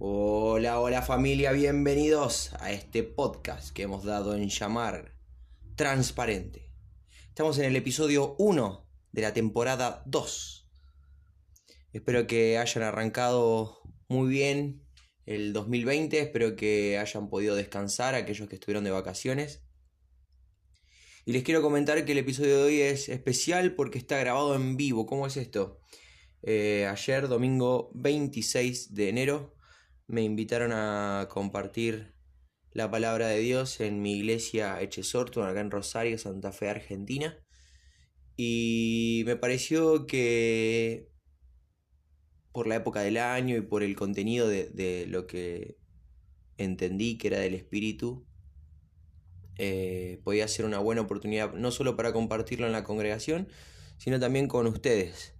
Hola, 0.00 0.78
hola 0.78 1.02
familia, 1.02 1.50
bienvenidos 1.50 2.54
a 2.60 2.70
este 2.70 3.02
podcast 3.02 3.74
que 3.74 3.82
hemos 3.82 4.04
dado 4.04 4.36
en 4.36 4.48
llamar 4.48 5.16
Transparente. 5.74 6.70
Estamos 7.26 7.58
en 7.58 7.64
el 7.64 7.74
episodio 7.74 8.36
1 8.38 8.88
de 9.10 9.22
la 9.22 9.32
temporada 9.32 10.04
2. 10.06 10.68
Espero 11.92 12.28
que 12.28 12.58
hayan 12.58 12.84
arrancado 12.84 13.80
muy 14.06 14.28
bien 14.28 14.86
el 15.26 15.52
2020, 15.52 16.20
espero 16.20 16.54
que 16.54 16.96
hayan 16.96 17.28
podido 17.28 17.56
descansar 17.56 18.14
aquellos 18.14 18.48
que 18.48 18.54
estuvieron 18.54 18.84
de 18.84 18.92
vacaciones. 18.92 19.64
Y 21.26 21.32
les 21.32 21.42
quiero 21.42 21.60
comentar 21.60 22.04
que 22.04 22.12
el 22.12 22.18
episodio 22.18 22.58
de 22.58 22.62
hoy 22.62 22.80
es 22.82 23.08
especial 23.08 23.74
porque 23.74 23.98
está 23.98 24.16
grabado 24.18 24.54
en 24.54 24.76
vivo. 24.76 25.06
¿Cómo 25.06 25.26
es 25.26 25.36
esto? 25.36 25.80
Eh, 26.42 26.86
ayer, 26.88 27.26
domingo 27.26 27.90
26 27.94 28.94
de 28.94 29.08
enero, 29.08 29.57
me 30.08 30.22
invitaron 30.22 30.72
a 30.72 31.28
compartir 31.30 32.14
la 32.72 32.90
palabra 32.90 33.28
de 33.28 33.40
Dios 33.40 33.80
en 33.80 34.02
mi 34.02 34.14
iglesia 34.16 34.80
Echesorto, 34.80 35.44
acá 35.44 35.60
en 35.60 35.70
Rosario, 35.70 36.18
Santa 36.18 36.50
Fe, 36.50 36.68
Argentina. 36.68 37.38
Y 38.36 39.22
me 39.26 39.36
pareció 39.36 40.06
que 40.06 41.10
por 42.52 42.66
la 42.66 42.76
época 42.76 43.00
del 43.00 43.18
año 43.18 43.56
y 43.56 43.60
por 43.60 43.82
el 43.82 43.96
contenido 43.96 44.48
de, 44.48 45.04
lo 45.08 45.26
que 45.26 45.76
entendí 46.56 47.18
que 47.18 47.28
era 47.28 47.38
del 47.38 47.54
Espíritu, 47.54 48.26
eh, 49.58 50.20
podía 50.24 50.48
ser 50.48 50.64
una 50.64 50.78
buena 50.78 51.02
oportunidad 51.02 51.52
no 51.52 51.70
solo 51.70 51.96
para 51.96 52.12
compartirlo 52.12 52.66
en 52.66 52.72
la 52.72 52.84
congregación, 52.84 53.48
sino 53.98 54.18
también 54.18 54.48
con 54.48 54.66
ustedes. 54.66 55.37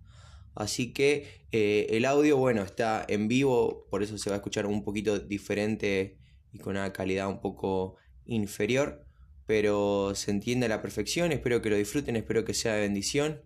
Así 0.55 0.93
que 0.93 1.45
eh, 1.53 1.87
el 1.91 2.05
audio, 2.05 2.37
bueno, 2.37 2.63
está 2.63 3.05
en 3.09 3.29
vivo, 3.29 3.87
por 3.91 4.03
eso 4.03 4.19
se 4.19 4.31
va 4.31 4.37
a 4.37 4.39
escuchar 4.39 4.67
un 4.67 4.83
poquito 4.83 5.19
diferente 5.19 6.19
y 6.53 6.59
con 6.59 6.77
una 6.77 6.93
calidad 6.93 7.29
un 7.29 7.41
poco 7.41 7.97
inferior, 8.27 9.05
pero 9.47 10.15
se 10.15 10.31
entiende 10.31 10.67
a 10.67 10.69
la 10.69 10.83
perfección, 10.83 11.33
espero 11.33 11.63
que 11.63 11.71
lo 11.71 11.77
disfruten, 11.77 12.17
espero 12.17 12.45
que 12.45 12.55
sea 12.55 12.75
de 12.75 12.81
bendición. 12.81 13.43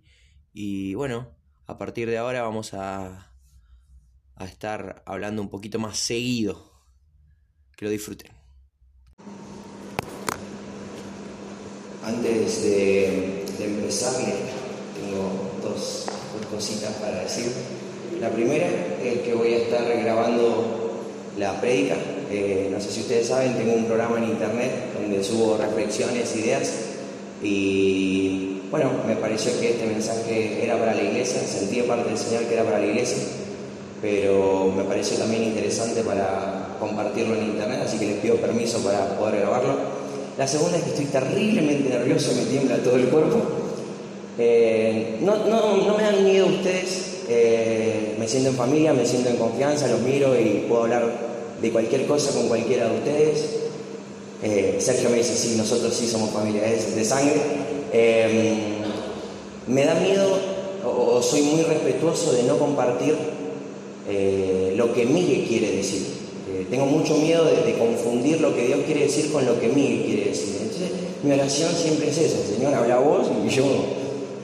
Y 0.53 0.95
bueno, 0.95 1.37
a 1.67 1.79
partir 1.79 2.09
de 2.09 2.19
ahora 2.19 2.43
vamos 2.43 2.75
a, 2.75 3.33
a 4.35 4.45
estar 4.45 5.03
hablando 5.07 5.43
un 5.43 5.49
poquito 5.49 5.79
más 5.79 5.99
seguido, 5.99 6.73
que 7.77 7.85
lo 7.85 7.91
disfruten. 7.91 8.33
Antes 12.05 12.63
de, 12.65 13.45
de 13.59 13.65
empezar, 13.65 14.15
tengo 14.95 15.61
dos 15.63 16.07
cositas 16.47 16.93
para 16.95 17.21
decir. 17.23 17.53
La 18.21 18.31
primera 18.31 18.67
es 19.03 19.19
que 19.21 19.35
voy 19.35 19.55
a 19.55 19.57
estar 19.59 19.85
grabando 20.03 20.93
la 21.39 21.61
prédica. 21.61 21.97
Eh, 22.31 22.69
no 22.71 22.81
sé 22.81 22.91
si 22.91 23.01
ustedes 23.01 23.29
saben, 23.29 23.55
tengo 23.55 23.75
un 23.75 23.85
programa 23.85 24.19
en 24.19 24.25
internet 24.25 24.71
donde 25.01 25.23
subo 25.23 25.59
reflexiones, 25.59 26.35
ideas 26.37 26.73
y 27.43 28.63
bueno, 28.71 28.91
me 29.07 29.17
pareció 29.17 29.59
que 29.61 29.71
este 29.71 29.87
mensaje 29.87 30.65
era 30.65 30.79
para 30.79 30.95
la 30.95 31.03
iglesia, 31.03 31.41
sentí 31.43 31.83
parte 31.83 32.09
del 32.09 32.19
Señor 32.19 32.45
que 32.45 32.55
era 32.55 32.65
para 32.65 32.79
la 32.79 32.87
iglesia, 32.87 33.19
pero 34.01 34.73
me 34.75 34.85
pareció 34.85 35.19
también 35.19 35.43
interesante 35.45 36.03
para 36.03 36.77
compartirlo 36.81 37.35
en 37.35 37.49
internet, 37.49 37.81
así 37.85 37.99
que 37.99 38.07
les 38.07 38.17
pido 38.21 38.37
permiso 38.37 38.79
para 38.79 39.19
poder 39.19 39.41
grabarlo. 39.41 39.75
La 40.39 40.47
segunda 40.47 40.79
es 40.79 40.85
que 40.85 40.91
estoy 40.91 41.05
terriblemente 41.07 41.91
nervioso, 41.91 42.33
me 42.35 42.45
tiembla 42.45 42.79
todo 42.79 42.97
el 42.97 43.09
cuerpo 43.09 43.62
eh, 44.39 45.19
no, 45.21 45.37
me 45.97 46.03
dan 46.03 46.25
miedo 46.25 46.47
ustedes, 46.47 47.23
eh, 47.29 48.15
me 48.19 48.27
siento 48.27 48.49
en 48.51 48.57
familia, 48.57 48.93
me 48.95 49.05
siento 49.05 49.29
en 49.29 49.37
confianza, 49.37 49.89
los 49.89 50.01
miro 50.01 50.39
y 50.39 50.65
puedo 50.69 50.85
hablar 50.85 51.05
de 51.61 51.71
cualquier 51.71 52.07
cosa 52.07 52.33
con 52.33 52.49
cualquiera 52.49 52.89
de 52.89 52.97
ustedes. 52.97 53.47
Eh, 54.43 54.77
Sergio 54.81 55.11
me 55.11 55.19
dice, 55.19 55.37
sí, 55.37 55.55
nosotros 55.57 55.95
sí 55.95 56.07
somos 56.07 56.31
familia, 56.31 56.67
es 56.67 56.97
de 56.97 57.05
sangre. 57.05 57.41
me 59.67 59.85
da 59.85 59.95
miedo 59.95 60.39
o, 60.85 61.23
soy 61.23 61.43
muy 61.43 61.63
respetuoso 61.63 62.33
de 62.33 62.43
no 62.45 62.59
compartir 62.59 63.15
lo 64.77 64.93
que 64.95 65.05
Miguel 65.05 65.45
quiere 65.47 65.77
decir. 65.77 66.07
tengo 66.71 66.87
mucho 66.87 67.17
miedo 67.19 67.45
de, 67.45 67.75
confundir 67.75 68.41
lo 68.41 68.57
que 68.57 68.67
Dios 68.67 68.81
quiere 68.87 69.03
decir 69.03 69.31
con 69.31 69.45
lo 69.45 69.61
que 69.61 69.69
Miguel 69.69 70.05
quiere 70.07 70.25
decir. 70.31 70.53
Mi 71.23 71.33
oración 71.33 71.71
siempre 71.73 72.09
es 72.09 72.19
esa, 72.19 72.39
Señor, 72.45 72.75
habla 72.75 72.99
vos 72.99 73.29
y 73.47 73.49
yo 73.49 74.02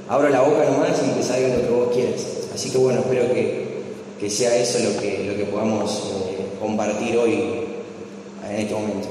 abro 0.08 0.28
la 0.30 0.40
boca 0.40 0.64
nomás 0.64 1.00
y 1.06 1.18
que 1.18 1.22
salga 1.22 1.48
lo 1.48 1.62
que 1.62 1.70
vos 1.70 1.88
quieras. 1.94 2.26
Así 2.54 2.70
que 2.70 2.78
bueno, 2.78 3.00
espero 3.00 3.32
que, 3.32 4.30
sea 4.30 4.56
eso 4.56 4.78
lo 4.80 5.00
que, 5.00 5.24
lo 5.24 5.36
que 5.36 5.44
podamos 5.44 6.12
eh, 6.28 6.38
compartir 6.60 7.16
hoy 7.16 7.34
en 8.48 8.56
este 8.56 8.74
momento. 8.74 9.08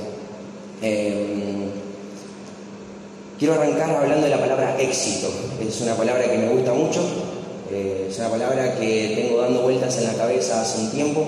Em, 0.82 1.70
quiero 3.40 3.54
arrancar 3.54 3.90
hablando 3.92 4.26
de 4.26 4.30
la 4.30 4.40
palabra 4.40 4.76
éxito. 4.80 5.30
Es 5.62 5.82
una 5.82 5.96
palabra 5.96 6.30
que 6.30 6.38
me 6.38 6.50
gusta 6.50 6.74
mucho, 6.74 7.02
eh, 7.72 8.08
es 8.10 8.18
una 8.20 8.30
palabra 8.30 8.76
que 8.76 9.14
tengo 9.16 9.42
dando 9.42 9.62
vueltas 9.62 9.98
en 9.98 10.06
la 10.06 10.14
cabeza 10.14 10.62
hace 10.62 10.82
un 10.82 10.92
tiempo, 10.92 11.28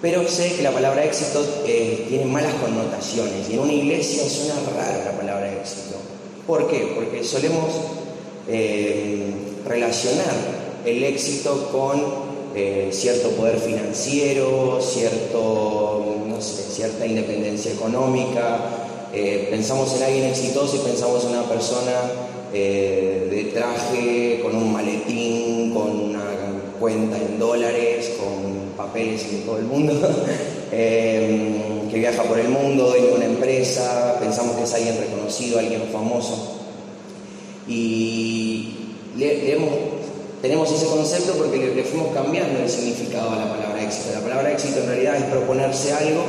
pero 0.00 0.26
sé 0.28 0.54
que 0.56 0.62
la 0.62 0.70
palabra 0.70 1.04
éxito 1.04 1.44
eh, 1.66 2.06
tiene 2.08 2.26
malas 2.26 2.54
connotaciones 2.54 3.48
y 3.48 3.54
en 3.54 3.60
una 3.60 3.72
iglesia 3.72 4.22
suena 4.28 4.54
rara 4.76 5.04
la 5.04 5.18
palabra 5.18 5.52
éxito. 5.52 5.96
¿Por 6.46 6.68
qué? 6.68 6.92
Porque 6.94 7.24
solemos 7.24 7.68
eh, 8.46 9.32
relacionar 9.66 10.34
el 10.84 11.02
éxito 11.02 11.70
con 11.72 12.02
eh, 12.54 12.90
cierto 12.92 13.30
poder 13.30 13.58
financiero, 13.58 14.78
cierto, 14.82 16.16
no 16.28 16.40
sé, 16.42 16.62
cierta 16.70 17.06
independencia 17.06 17.72
económica. 17.72 18.58
Eh, 19.14 19.48
pensamos 19.50 19.96
en 19.96 20.02
alguien 20.02 20.24
exitoso 20.24 20.76
y 20.76 20.80
pensamos 20.80 21.24
en 21.24 21.30
una 21.30 21.44
persona 21.44 22.10
de 22.52 23.50
traje, 23.52 24.38
con 24.44 24.54
un 24.54 24.72
maletín, 24.72 25.74
con 25.74 25.90
una 25.90 26.22
cuenta 26.78 27.16
en 27.16 27.36
dólares, 27.36 28.12
con 28.16 28.76
papeles 28.76 29.24
en 29.24 29.42
todo 29.42 29.58
el 29.58 29.64
mundo, 29.64 29.92
que 30.70 31.98
viaja 31.98 32.22
por 32.22 32.38
el 32.38 32.50
mundo, 32.50 32.94
en 32.94 33.12
una 33.12 33.24
empresa, 33.24 34.18
pensamos 34.20 34.54
que 34.54 34.62
es 34.62 34.74
alguien 34.74 34.96
reconocido, 34.98 35.58
alguien 35.58 35.82
famoso. 35.92 36.53
Y 37.66 38.74
tenemos 40.42 40.70
ese 40.70 40.86
concepto 40.86 41.32
porque 41.38 41.72
le, 41.74 41.84
fuimos 41.84 42.12
cambiando 42.12 42.60
el 42.60 42.68
significado 42.68 43.30
a 43.30 43.36
la 43.36 43.50
palabra 43.50 43.82
éxito. 43.82 44.10
La 44.12 44.20
palabra 44.20 44.52
éxito 44.52 44.80
en 44.80 44.86
realidad 44.88 45.16
es 45.16 45.24
proponerse 45.24 45.92
algo 45.92 46.22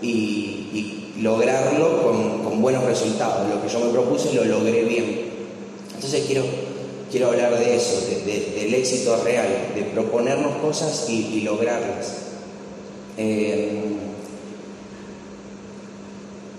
y, 0.00 1.10
lograrlo 1.20 2.02
con, 2.02 2.62
buenos 2.62 2.84
resultados. 2.84 3.48
Lo 3.48 3.62
que 3.62 3.68
yo 3.68 3.80
me 3.80 3.92
propuse 3.92 4.32
lo 4.32 4.44
logré 4.44 4.84
bien. 4.84 5.30
Entonces 5.94 6.24
quiero, 6.26 6.44
quiero 7.10 7.28
hablar 7.28 7.58
de 7.58 7.76
eso, 7.76 8.00
del 8.24 8.74
éxito 8.74 9.22
real, 9.22 9.46
de 9.74 9.82
proponernos 9.82 10.56
cosas 10.56 11.06
y, 11.08 11.42
lograrlas. 11.42 12.14
Eh, 13.18 13.82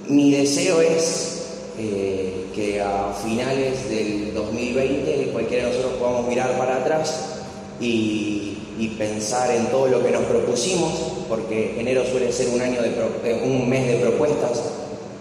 mi 0.07 0.31
deseo 0.31 0.81
es 0.81 1.42
eh, 1.77 2.45
que 2.53 2.79
a 2.79 3.11
finales 3.23 3.89
del 3.89 4.31
2020 4.33 5.29
cualquiera 5.33 5.63
de 5.63 5.69
nosotros 5.69 5.93
podamos 5.99 6.27
mirar 6.27 6.55
para 6.55 6.77
atrás 6.77 7.39
y, 7.79 8.49
pensar 8.97 9.49
en 9.49 9.65
todo 9.67 9.87
lo 9.87 10.03
que 10.03 10.11
nos 10.11 10.23
propusimos, 10.23 10.91
porque 11.27 11.79
enero 11.79 12.03
suele 12.05 12.31
ser 12.31 12.49
un, 12.49 12.61
año 12.61 12.81
de 12.81 12.89
eh, 13.23 13.41
un 13.43 13.67
mes 13.67 13.87
de 13.87 13.95
propuestas 13.95 14.61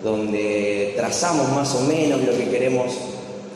donde 0.04 0.92
trazamos 0.94 1.48
más 1.52 1.74
o 1.74 1.80
menos 1.82 2.20
lo 2.20 2.36
que 2.36 2.50
queremos 2.50 2.92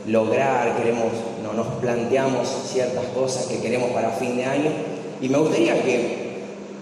lograr, 0.06 0.76
queremos, 0.78 1.12
no, 1.42 1.52
nos 1.52 1.66
planteamos 1.80 2.48
ciertas 2.72 3.04
cosas 3.14 3.46
que 3.46 3.58
queremos 3.58 3.90
para 3.90 4.10
fin 4.12 4.36
de 4.36 4.44
año. 4.44 4.70
Y 5.20 5.28
me 5.28 5.38
gustaría 5.38 5.82
que 5.82 6.26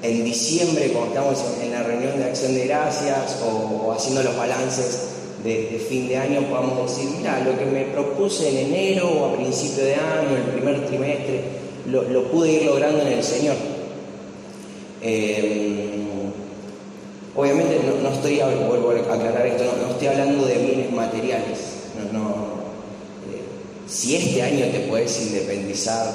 en 0.03 0.25
diciembre, 0.25 0.93
cuando 0.93 1.09
estamos 1.09 1.45
en 1.63 1.73
la 1.73 1.83
reunión 1.83 2.17
de 2.19 2.25
acción 2.25 2.55
de 2.55 2.67
gracias 2.67 3.43
o 3.43 3.91
haciendo 3.93 4.23
los 4.23 4.37
balances 4.37 5.14
de, 5.45 5.87
fin 5.89 6.09
de 6.09 6.17
año 6.17 6.41
podamos 6.49 6.91
decir, 6.91 7.11
mira, 7.19 7.41
lo 7.41 7.59
que 7.59 7.67
me 7.67 7.85
propuse 7.85 8.49
en 8.49 8.73
enero 8.73 9.11
o 9.11 9.27
a 9.27 9.37
principio 9.37 9.85
de 9.85 9.95
año, 9.95 10.37
el 10.37 10.53
primer 10.55 10.87
trimestre, 10.87 11.43
lo, 11.87 12.25
pude 12.31 12.53
ir 12.53 12.63
logrando 12.65 13.03
en 13.03 13.09
el 13.09 13.23
Señor. 13.23 13.57
Eh, 15.03 16.03
obviamente 17.37 17.79
no, 18.03 18.09
estoy, 18.09 18.41
vuelvo 18.67 18.91
a 18.91 19.15
aclarar 19.15 19.47
esto, 19.47 19.65
no, 19.83 19.93
estoy 19.93 20.07
hablando 20.09 20.47
de 20.47 20.55
bienes 20.55 20.91
materiales. 20.93 21.59
Eh, 21.99 23.43
si 23.87 24.17
este 24.17 24.43
año 24.43 24.65
te 24.73 24.81
puedes 24.89 25.21
independizar 25.27 26.07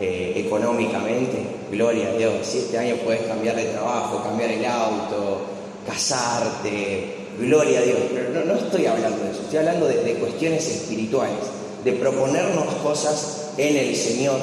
eh, 0.00 0.34
económicamente, 0.36 1.38
gloria 1.72 2.10
a 2.10 2.12
Dios, 2.12 2.46
si 2.46 2.58
este 2.58 2.78
año 2.78 2.94
puedes 3.04 3.22
cambiar 3.22 3.56
de 3.56 3.64
trabajo, 3.64 4.22
cambiar 4.22 4.52
el 4.52 4.64
auto, 4.64 5.57
casarte, 5.88 7.14
gloria 7.40 7.80
a 7.80 7.82
Dios, 7.82 7.98
pero 8.12 8.44
no, 8.44 8.54
estoy 8.54 8.86
hablando 8.86 9.24
de 9.24 9.30
eso, 9.30 9.40
estoy 9.42 9.58
hablando 9.58 9.86
de, 9.86 10.14
cuestiones 10.14 10.68
espirituales, 10.68 11.38
de 11.84 11.92
proponernos 11.92 12.66
cosas 12.82 13.52
en 13.56 13.76
el 13.76 13.96
Señor 13.96 14.38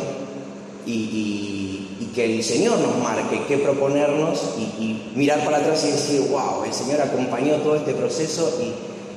y, 0.85 1.81
que 2.15 2.37
el 2.37 2.43
Señor 2.45 2.79
nos 2.79 2.97
marque 2.99 3.41
qué 3.45 3.57
proponernos 3.57 4.39
y, 4.57 5.11
mirar 5.15 5.43
para 5.43 5.57
atrás 5.57 5.83
y 5.85 5.91
decir, 5.91 6.21
wow, 6.31 6.63
el 6.63 6.73
Señor 6.73 7.01
acompañó 7.01 7.55
todo 7.57 7.75
este 7.75 7.93
proceso 7.93 8.57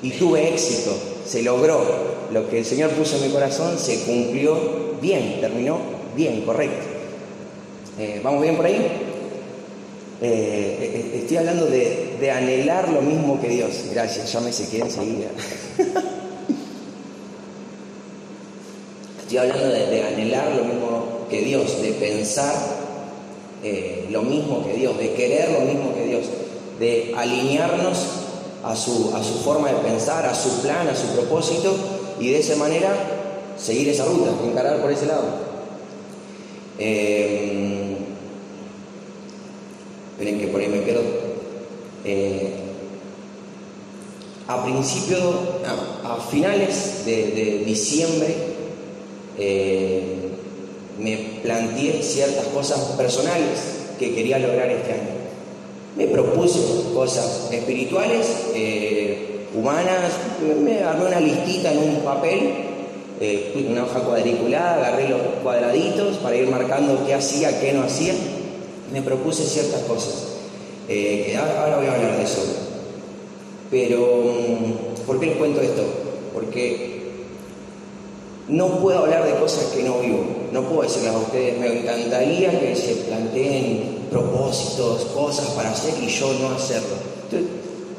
y, 0.03 0.11
tuve 0.11 0.49
éxito, 0.49 0.97
se 1.25 1.43
logró. 1.43 2.09
Lo 2.33 2.51
que 2.51 2.59
el 2.59 2.65
Señor 2.65 2.91
puso 2.91 3.17
en 3.17 3.29
mi 3.29 3.29
corazón 3.31 3.79
se 3.79 4.03
cumplió 4.03 4.97
bien, 5.01 5.41
terminó 5.41 5.79
bien, 6.17 6.43
correcto. 6.43 6.87
Eh, 7.99 8.21
¿Vamos 8.23 8.43
bien 8.43 8.57
por 8.57 8.67
ahí? 8.67 9.08
Eh, 10.21 11.13
eh, 11.13 11.19
estoy 11.21 11.37
hablando 11.37 11.67
de, 11.67 12.31
anhelar 12.31 12.89
lo 12.89 13.03
mismo 13.03 13.41
que 13.41 13.49
Dios. 13.49 13.71
Gracias, 13.93 14.33
ya 14.33 14.41
me 14.41 14.53
sequé 14.53 14.81
enseguida. 14.81 15.29
estoy 19.21 19.39
hablando 19.39 19.69
de 19.69 20.03
anhelar 20.03 20.53
lo 20.57 20.65
mismo 20.65 21.27
que 21.29 21.43
Dios, 21.43 21.83
de 21.83 21.93
pensar 21.93 22.55
eh, 23.63 24.07
lo 24.11 24.23
mismo 24.23 24.65
que 24.65 24.75
Dios, 24.75 24.97
de 24.97 25.15
querer 25.15 25.51
lo 25.51 25.61
mismo 25.61 25.93
que 25.95 26.05
Dios, 26.05 26.27
de 26.79 27.13
alinearnos 27.17 28.07
a 28.63 28.77
su, 28.77 29.13
a 29.15 29.23
su 29.23 29.35
forma 29.41 29.69
de 29.69 29.79
pensar, 29.79 30.27
a 30.27 30.35
su 30.35 30.61
plan, 30.61 30.87
a 30.89 30.95
su 30.95 31.09
propósito 31.09 31.77
y 32.21 32.31
de 32.31 32.39
esa 32.39 32.55
manera 32.57 32.95
seguir 33.59 33.89
esa 33.89 34.05
ruta, 34.05 34.31
encarar 34.45 34.81
por 34.81 34.93
ese 34.93 35.07
lado. 35.07 35.49
Eh, 36.79 37.38
esperen 40.19 40.41
que 40.41 40.49
por 40.49 40.61
ahí 40.61 40.67
me 40.67 40.83
quedo. 40.83 41.01
Eh, 42.05 42.55
a 44.49 44.65
principios, 44.65 45.23
a, 46.05 46.17
finales 46.31 47.05
de, 47.05 47.63
diciembre, 47.65 48.35
me 50.99 51.17
planteé 51.43 52.03
ciertas 52.03 52.47
cosas 52.47 52.81
personales 52.97 53.61
que 53.99 54.15
quería 54.15 54.39
lograr 54.39 54.71
este 54.71 54.93
año. 54.93 55.19
Me 55.97 56.07
propuse 56.07 56.59
cosas 56.95 57.49
espirituales, 57.53 58.27
eh, 58.55 59.47
humanas, 59.55 60.13
me 60.65 60.83
armé 60.83 61.07
una 61.07 61.21
listita 61.21 61.73
en 61.73 61.79
un 61.79 61.97
papel, 62.01 62.53
eh, 63.21 63.67
una 63.71 63.85
hoja 63.85 64.01
cuadriculada, 64.01 64.77
agarré 64.77 65.09
los 65.11 65.21
cuadraditos 65.43 66.17
para 66.19 66.37
ir 66.37 66.49
marcando 66.49 67.05
qué 67.07 67.15
hacía, 67.15 67.61
qué 67.61 67.73
no 67.73 67.83
hacía. 67.83 68.15
Me 68.93 69.03
propuse 69.03 69.45
ciertas 69.45 69.83
cosas. 69.83 70.29
Eh, 70.89 71.37
ahora 71.39 71.77
voy 71.77 71.87
a 71.87 71.95
hablar 71.95 72.17
de 72.17 72.25
eso. 72.25 72.41
Pero, 73.71 73.99
mm, 73.99 75.07
¿por 75.07 75.21
qué 75.21 75.27
les 75.27 75.37
cuento 75.37 75.61
esto? 75.61 75.83
Porque 76.33 76.99
no 78.49 78.81
puedo 78.81 79.01
hablar 79.01 79.27
de 79.27 79.39
cosas 79.39 79.65
que 79.67 79.83
no 79.83 79.99
vivo, 79.99 80.25
no 80.53 80.63
puedo 80.63 80.83
decirles 80.83 81.13
a 81.13 81.19
ustedes, 81.19 81.59
me 81.59 81.81
encantaría 81.81 82.59
que 82.59 82.75
se 82.75 82.95
planteen 82.95 83.99
propósitos, 84.11 85.05
cosas 85.15 85.49
para 85.49 85.71
hacer 85.71 85.95
y 86.03 86.09
yo 86.09 86.33
no 86.35 86.55
hacerlo. 86.55 86.97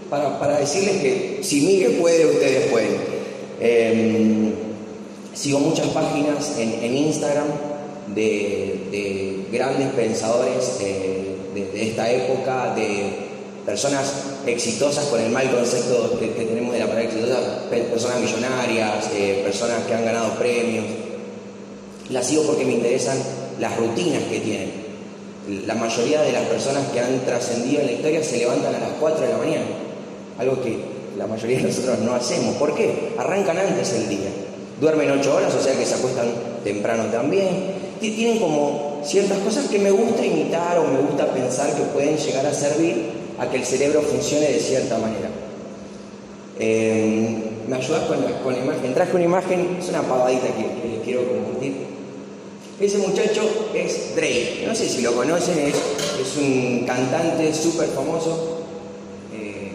para, 0.09 0.59
decirles 0.59 1.01
que 1.01 1.39
si 1.43 1.61
Miguel 1.61 1.97
puede, 2.01 2.25
ustedes 2.25 2.71
pueden. 2.71 2.97
Em, 3.59 4.53
sigo 5.33 5.59
muchas 5.59 5.87
páginas 5.87 6.57
en, 6.57 6.95
Instagram 6.95 7.47
de, 8.07 9.45
grandes 9.51 9.89
pensadores 9.93 10.77
eh, 10.81 11.35
de 11.53 11.89
esta 11.89 12.09
época, 12.11 12.73
de 12.75 13.29
personas 13.65 14.11
exitosas 14.47 15.05
con 15.05 15.19
el 15.19 15.31
mal 15.31 15.49
concepto 15.51 16.17
que, 16.19 16.27
tenemos 16.27 16.73
de 16.73 16.79
la 16.79 16.85
palabra 16.85 17.07
exitosa, 17.07 17.69
personas 17.69 18.19
millonarias, 18.19 19.09
eh, 19.13 19.41
personas 19.43 19.83
que 19.85 19.93
han 19.93 20.05
ganado 20.05 20.33
premios. 20.33 20.85
Las 22.09 22.25
sigo 22.25 22.43
porque 22.43 22.65
me 22.65 22.73
interesan 22.73 23.17
las 23.59 23.77
rutinas 23.77 24.23
que 24.23 24.39
tienen. 24.39 24.71
La 25.67 25.75
mayoría 25.75 26.21
de 26.21 26.31
las 26.31 26.43
personas 26.47 26.87
que 26.87 26.99
han 26.99 27.19
trascendido 27.25 27.81
en 27.81 27.87
la 27.87 27.91
historia 27.93 28.23
se 28.23 28.37
levantan 28.37 28.75
a 28.75 28.79
las 28.79 28.91
4 28.99 29.21
de 29.21 29.29
la 29.29 29.37
mañana, 29.37 29.65
algo 30.37 30.61
que 30.61 30.77
la 31.17 31.27
mayoría 31.27 31.57
de 31.57 31.63
nosotros 31.63 31.99
no 31.99 32.15
hacemos. 32.15 32.55
¿Por 32.55 32.75
qué? 32.75 33.13
Arrancan 33.17 33.57
antes 33.57 33.93
el 33.93 34.09
día. 34.09 34.29
Duermen 34.79 35.11
8 35.11 35.35
horas, 35.35 35.53
o 35.53 35.61
sea 35.61 35.77
que 35.77 35.85
se 35.85 35.95
acuestan 35.95 36.27
temprano 36.63 37.05
también. 37.11 37.88
Tienen 37.99 38.39
como 38.39 39.01
ciertas 39.03 39.39
cosas 39.39 39.67
que 39.67 39.79
me 39.79 39.91
gusta 39.91 40.25
imitar 40.25 40.77
o 40.79 40.85
me 40.85 41.01
gusta 41.01 41.27
pensar 41.33 41.75
que 41.75 41.83
pueden 41.83 42.17
llegar 42.17 42.45
a 42.45 42.53
servir 42.53 43.19
a 43.37 43.49
que 43.49 43.57
el 43.57 43.65
cerebro 43.65 44.01
funcione 44.01 44.47
de 44.47 44.59
cierta 44.59 44.97
manera. 44.97 45.29
Eh, 46.59 47.49
¿Me 47.67 47.75
ayudas 47.75 48.03
con 48.03 48.53
la, 48.53 48.59
imagen? 48.59 48.93
Traje 48.93 49.15
una 49.15 49.25
imagen, 49.25 49.77
es 49.79 49.89
una 49.89 50.01
pavadita 50.01 50.47
que, 50.47 50.89
les 50.89 50.99
quiero 51.03 51.25
compartir. 51.25 51.73
Ese 52.79 52.97
muchacho 52.97 53.41
es 53.73 54.15
Drake, 54.15 54.63
no 54.65 54.73
sé 54.73 54.87
si 54.89 55.01
lo 55.01 55.13
conocen, 55.13 55.59
es, 55.59 55.75
un 56.37 56.85
cantante 56.85 57.53
súper 57.53 57.89
famoso. 57.89 58.63
Eh, 59.33 59.71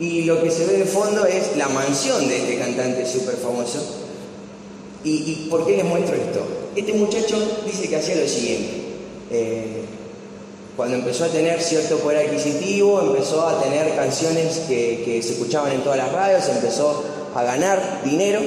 y 0.00 0.22
lo 0.22 0.42
que 0.42 0.50
se 0.50 0.66
ve 0.66 0.78
de 0.78 0.84
fondo 0.84 1.24
es 1.24 1.56
la 1.56 1.68
mansión 1.68 2.28
de 2.28 2.36
este 2.36 2.58
cantante 2.58 3.06
súper 3.06 3.36
famoso. 3.36 4.04
¿Y, 5.04 5.10
¿Y, 5.10 5.48
por 5.50 5.66
qué 5.66 5.76
les 5.76 5.84
muestro 5.84 6.16
esto? 6.16 6.40
Este 6.74 6.92
muchacho 6.94 7.36
dice 7.66 7.88
que 7.88 7.96
hacía 7.96 8.16
lo 8.16 8.26
siguiente. 8.26 8.72
Eh, 9.30 9.84
cuando 10.76 10.96
empezó 10.96 11.24
a 11.24 11.28
tener 11.28 11.62
cierto 11.62 11.98
poder 11.98 12.26
adquisitivo, 12.26 13.00
empezó 13.00 13.46
a 13.46 13.62
tener 13.62 13.94
canciones 13.94 14.62
que, 14.66 15.20
se 15.22 15.32
escuchaban 15.34 15.72
en 15.72 15.82
todas 15.82 15.98
las 15.98 16.12
radios, 16.12 16.48
empezó 16.48 17.04
a 17.34 17.44
ganar 17.44 18.02
dinero, 18.04 18.40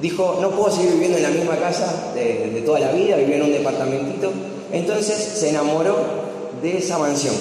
dijo, 0.00 0.38
no 0.40 0.50
puedo 0.50 0.74
seguir 0.74 0.92
viviendo 0.92 1.18
en 1.18 1.22
la 1.22 1.30
misma 1.30 1.56
casa 1.56 2.12
de, 2.14 2.62
toda 2.66 2.80
la 2.80 2.90
vida, 2.90 3.16
vivía 3.16 3.36
en 3.36 3.42
un 3.42 3.52
departamentito, 3.52 4.32
entonces 4.72 5.16
se 5.16 5.50
enamoró 5.50 5.96
de 6.60 6.78
esa 6.78 6.98
mansión. 6.98 7.34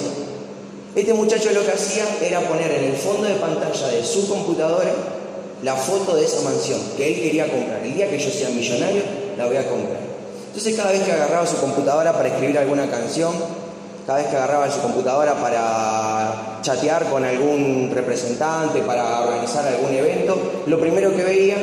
Este 0.95 1.13
muchacho 1.13 1.50
lo 1.51 1.65
que 1.65 1.71
hacía 1.71 2.03
era 2.21 2.42
poner 2.42 2.71
en 2.71 2.83
el 2.92 2.98
fondo 2.98 3.24
de 3.24 3.36
pantalla 3.36 3.88
de 3.88 4.03
su 4.03 4.27
computadora 4.27 4.92
la 5.63 5.75
foto 5.75 6.15
de 6.15 6.25
esa 6.25 6.41
mansión 6.41 6.79
que 6.97 7.07
él 7.07 7.21
quería 7.21 7.47
comprar. 7.49 7.81
El 7.83 7.93
día 7.93 8.09
que 8.09 8.17
yo 8.17 8.29
sea 8.29 8.49
millonario, 8.49 9.01
la 9.37 9.45
voy 9.45 9.57
a 9.57 9.67
comprar. 9.67 9.99
Entonces 10.47 10.75
cada 10.75 10.91
vez 10.91 11.03
que 11.03 11.11
agarraba 11.11 11.47
su 11.47 11.57
computadora 11.57 12.13
para 12.13 12.27
escribir 12.27 12.57
alguna 12.57 12.89
canción, 12.89 13.33
cada 14.05 14.19
vez 14.19 14.27
que 14.27 14.35
agarraba 14.35 14.69
su 14.71 14.81
computadora 14.81 15.35
para 15.35 16.59
chatear 16.61 17.05
con 17.09 17.23
algún 17.23 17.91
representante, 17.93 18.81
para 18.81 19.21
organizar 19.21 19.65
algún 19.67 19.93
evento, 19.93 20.37
lo 20.65 20.79
primero 20.79 21.15
que 21.15 21.23
veía 21.23 21.55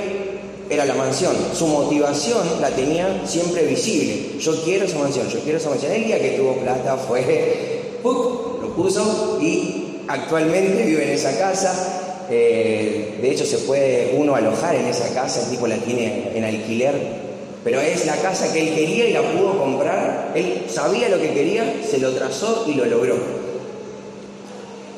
era 0.71 0.85
la 0.85 0.95
mansión. 0.95 1.35
Su 1.55 1.67
motivación 1.67 2.43
la 2.61 2.71
tenía 2.71 3.23
siempre 3.27 3.67
visible. 3.67 4.39
Yo 4.39 4.63
quiero 4.63 4.85
esa 4.85 4.99
mansión, 4.99 5.29
yo 5.29 5.41
quiero 5.41 5.59
esa 5.59 5.71
mansión. 5.71 5.93
El 5.93 6.05
día 6.05 6.21
que 6.21 6.31
tuvo 6.31 6.55
plata 6.55 6.97
fue, 6.97 7.99
lo 8.05 8.75
puso 8.77 9.39
y 9.41 10.03
actualmente 10.09 10.85
vive 10.85 11.05
en 11.05 11.11
esa 11.11 11.37
casa. 11.39 12.08
Eh, 12.31 13.19
de 13.21 13.31
hecho, 13.31 13.45
se 13.45 13.59
puede 13.59 14.15
uno 14.17 14.35
alojar 14.35 14.75
en 14.75 14.87
esa 14.87 15.13
casa, 15.15 15.43
el 15.43 15.51
tipo 15.51 15.67
la 15.67 15.77
tiene 15.77 16.31
en 16.35 16.45
alquiler 16.45 17.29
pero 17.65 17.81
es 17.81 18.07
la 18.07 18.17
casa 18.17 18.53
que 18.53 18.61
él 18.61 18.75
quería 18.75 19.11
y 19.11 19.13
la 19.13 19.21
pudo 19.21 19.59
comprar. 19.59 20.33
Él 20.35 20.65
sabía 20.69 21.09
lo 21.11 21.21
que 21.21 21.35
quería, 21.35 21.83
se 21.87 21.99
lo 21.99 22.13
trazó 22.13 22.65
y 22.67 22.73
lo 22.73 22.87
logró. 22.87 23.17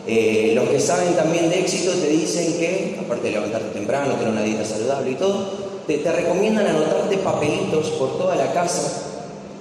Eh, 0.06 0.52
los 0.54 0.68
que 0.68 0.78
saben 0.78 1.14
también 1.14 1.50
de 1.50 1.58
éxito 1.58 1.92
te 1.92 2.08
dicen 2.08 2.58
que, 2.58 2.98
aparte 3.00 3.28
de 3.28 3.32
levantarte 3.32 3.70
temprano, 3.70 4.14
tener 4.14 4.28
una 4.28 4.42
dieta 4.42 4.64
saludable 4.64 5.10
y 5.10 5.14
todo, 5.14 5.50
te, 5.86 5.98
te 5.98 6.12
recomiendan 6.12 6.66
anotarte 6.66 7.18
papelitos 7.18 7.90
por 7.90 8.16
toda 8.18 8.36
la 8.36 8.52
casa 8.52 9.02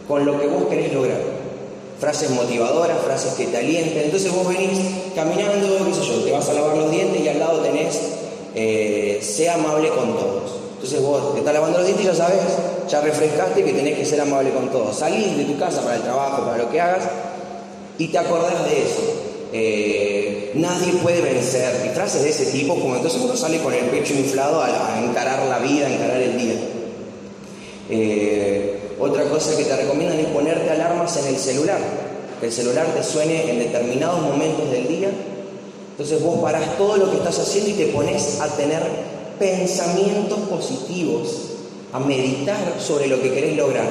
con 0.08 0.26
lo 0.26 0.40
que 0.40 0.48
vos 0.48 0.66
querés 0.70 0.94
lograr. 0.94 1.18
Frases 2.00 2.30
motivadoras, 2.32 2.98
frases 3.06 3.34
que 3.34 3.48
te 3.48 3.58
alienten. 3.58 4.04
Entonces 4.06 4.32
vos 4.32 4.48
venís 4.48 4.80
caminando, 5.16 5.86
qué 5.86 5.94
sé 5.94 6.06
yo, 6.06 6.24
te 6.24 6.32
vas 6.32 6.48
a 6.50 6.54
lavar 6.54 6.78
los 6.78 6.92
dientes 6.92 7.22
y 7.22 7.28
al 7.28 7.40
lado 7.40 7.60
tenés, 7.60 8.00
eh, 8.56 9.20
sea 9.22 9.56
amable 9.56 9.90
con 9.90 10.16
todos. 10.16 10.60
Entonces 10.76 11.02
vos 11.02 11.34
te 11.34 11.40
estás 11.40 11.54
lavando 11.54 11.80
los 11.80 11.88
dientes 11.88 12.06
y 12.06 12.08
ya 12.08 12.16
sabes, 12.16 12.40
ya 12.90 13.02
refrescaste 13.02 13.64
que 13.64 13.74
tenés 13.74 13.98
que 13.98 14.06
ser 14.06 14.22
amable 14.22 14.52
con 14.52 14.70
todos. 14.70 14.98
Salís 14.98 15.36
de 15.38 15.44
tu 15.44 15.58
casa 15.60 15.82
para 15.82 15.98
el 15.98 16.02
trabajo, 16.04 16.44
para 16.46 16.58
lo 16.58 16.72
que 16.72 16.80
hagas, 16.80 17.04
y 17.98 18.08
te 18.08 18.18
acordás 18.18 18.64
de 18.64 18.82
eso. 18.82 19.02
Eh, 19.52 20.52
nadie 20.56 20.94
puede 21.02 21.22
vencer. 21.22 21.86
Y 21.86 21.90
frases 21.90 22.24
de 22.24 22.30
ese 22.30 22.46
tipo, 22.46 22.76
como 22.76 22.96
entonces 22.96 23.22
uno 23.22 23.36
sale 23.36 23.60
con 23.60 23.74
el 23.74 23.86
pecho 23.86 24.14
inflado 24.14 24.62
a, 24.62 25.04
encarar 25.04 25.46
la 25.48 25.60
vida, 25.60 25.88
a 25.88 25.94
encarar 25.94 26.22
el 26.22 26.38
día. 26.38 26.56
Eh, 27.90 28.69
otra 29.00 29.24
cosa 29.30 29.56
que 29.56 29.64
te 29.64 29.76
recomiendan 29.76 30.20
es 30.20 30.28
ponerte 30.28 30.70
alarmas 30.70 31.16
en 31.18 31.28
el 31.28 31.38
celular. 31.38 31.80
Que 32.40 32.48
el 32.48 32.52
celular 32.52 32.88
te 32.96 33.04
suene 33.04 33.50
en 33.50 33.60
determinados 33.60 34.22
momentos 34.22 34.70
del 34.70 34.88
día. 34.88 35.10
Entonces 35.92 36.22
vos 36.22 36.40
parás 36.40 36.78
todo 36.78 36.98
lo 36.98 37.10
que 37.10 37.18
estás 37.18 37.40
haciendo 37.40 37.70
y 37.70 37.74
te 37.74 37.88
pones 37.88 38.40
a 38.42 38.48
tener 38.56 38.82
pensamientos 39.40 40.40
positivos, 40.50 41.30
a 41.94 42.00
meditar 42.00 42.76
sobre 42.80 43.08
lo 43.08 43.22
que 43.22 43.34
querés 43.34 43.56
lograr. 43.56 43.90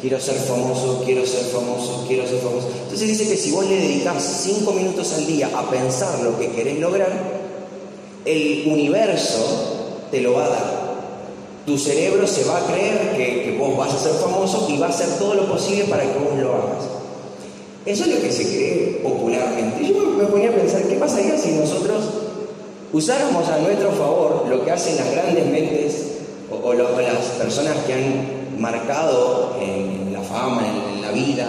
Quiero 0.00 0.20
ser 0.20 0.36
famoso, 0.36 1.02
quiero 1.04 1.26
ser 1.26 1.44
famoso, 1.46 2.04
quiero 2.06 2.26
ser 2.26 2.38
famoso. 2.38 2.68
Entonces 2.84 3.08
dice 3.08 3.28
que 3.28 3.36
si 3.36 3.50
vos 3.50 3.66
le 3.66 3.76
dedicás 3.76 4.42
cinco 4.44 4.72
minutos 4.72 5.12
al 5.14 5.26
día 5.26 5.50
a 5.54 5.68
pensar 5.70 6.20
lo 6.20 6.38
que 6.38 6.50
querés 6.50 6.78
lograr, 6.78 7.10
el 8.24 8.64
universo 8.70 10.06
te 10.10 10.20
lo 10.20 10.34
va 10.34 10.46
a 10.46 10.48
dar. 10.48 10.77
Tu 11.68 11.76
cerebro 11.76 12.26
se 12.26 12.44
va 12.44 12.56
a 12.56 12.66
creer 12.66 13.12
que, 13.14 13.54
vos 13.58 13.76
vas 13.76 13.92
a 13.92 13.98
ser 13.98 14.12
famoso 14.12 14.66
y 14.70 14.78
va 14.78 14.86
a 14.86 14.88
hacer 14.88 15.06
todo 15.18 15.34
lo 15.34 15.46
posible 15.46 15.84
para 15.84 16.02
que 16.02 16.18
vos 16.18 16.34
lo 16.40 16.54
hagas. 16.54 16.84
Eso 17.84 18.04
es 18.04 18.14
lo 18.14 18.20
que 18.22 18.32
se 18.32 18.44
cree 18.44 19.00
popularmente. 19.02 19.86
Yo 19.86 20.00
me 20.16 20.24
ponía 20.24 20.48
a 20.48 20.52
pensar, 20.52 20.82
¿qué 20.84 20.94
pasaría 20.94 21.36
si 21.36 21.52
nosotros 21.52 22.04
usáramos 22.90 23.46
a 23.48 23.58
nuestro 23.58 23.92
favor 23.92 24.46
lo 24.48 24.64
que 24.64 24.70
hacen 24.70 24.96
las 24.96 25.10
grandes 25.12 25.44
mentes 25.46 26.06
o, 26.50 26.72
las 26.72 27.24
personas 27.38 27.76
que 27.86 27.92
han 27.92 28.60
marcado 28.60 29.56
en, 29.60 30.10
la 30.10 30.22
fama, 30.22 30.62
en, 30.94 31.02
la 31.02 31.10
vida? 31.10 31.48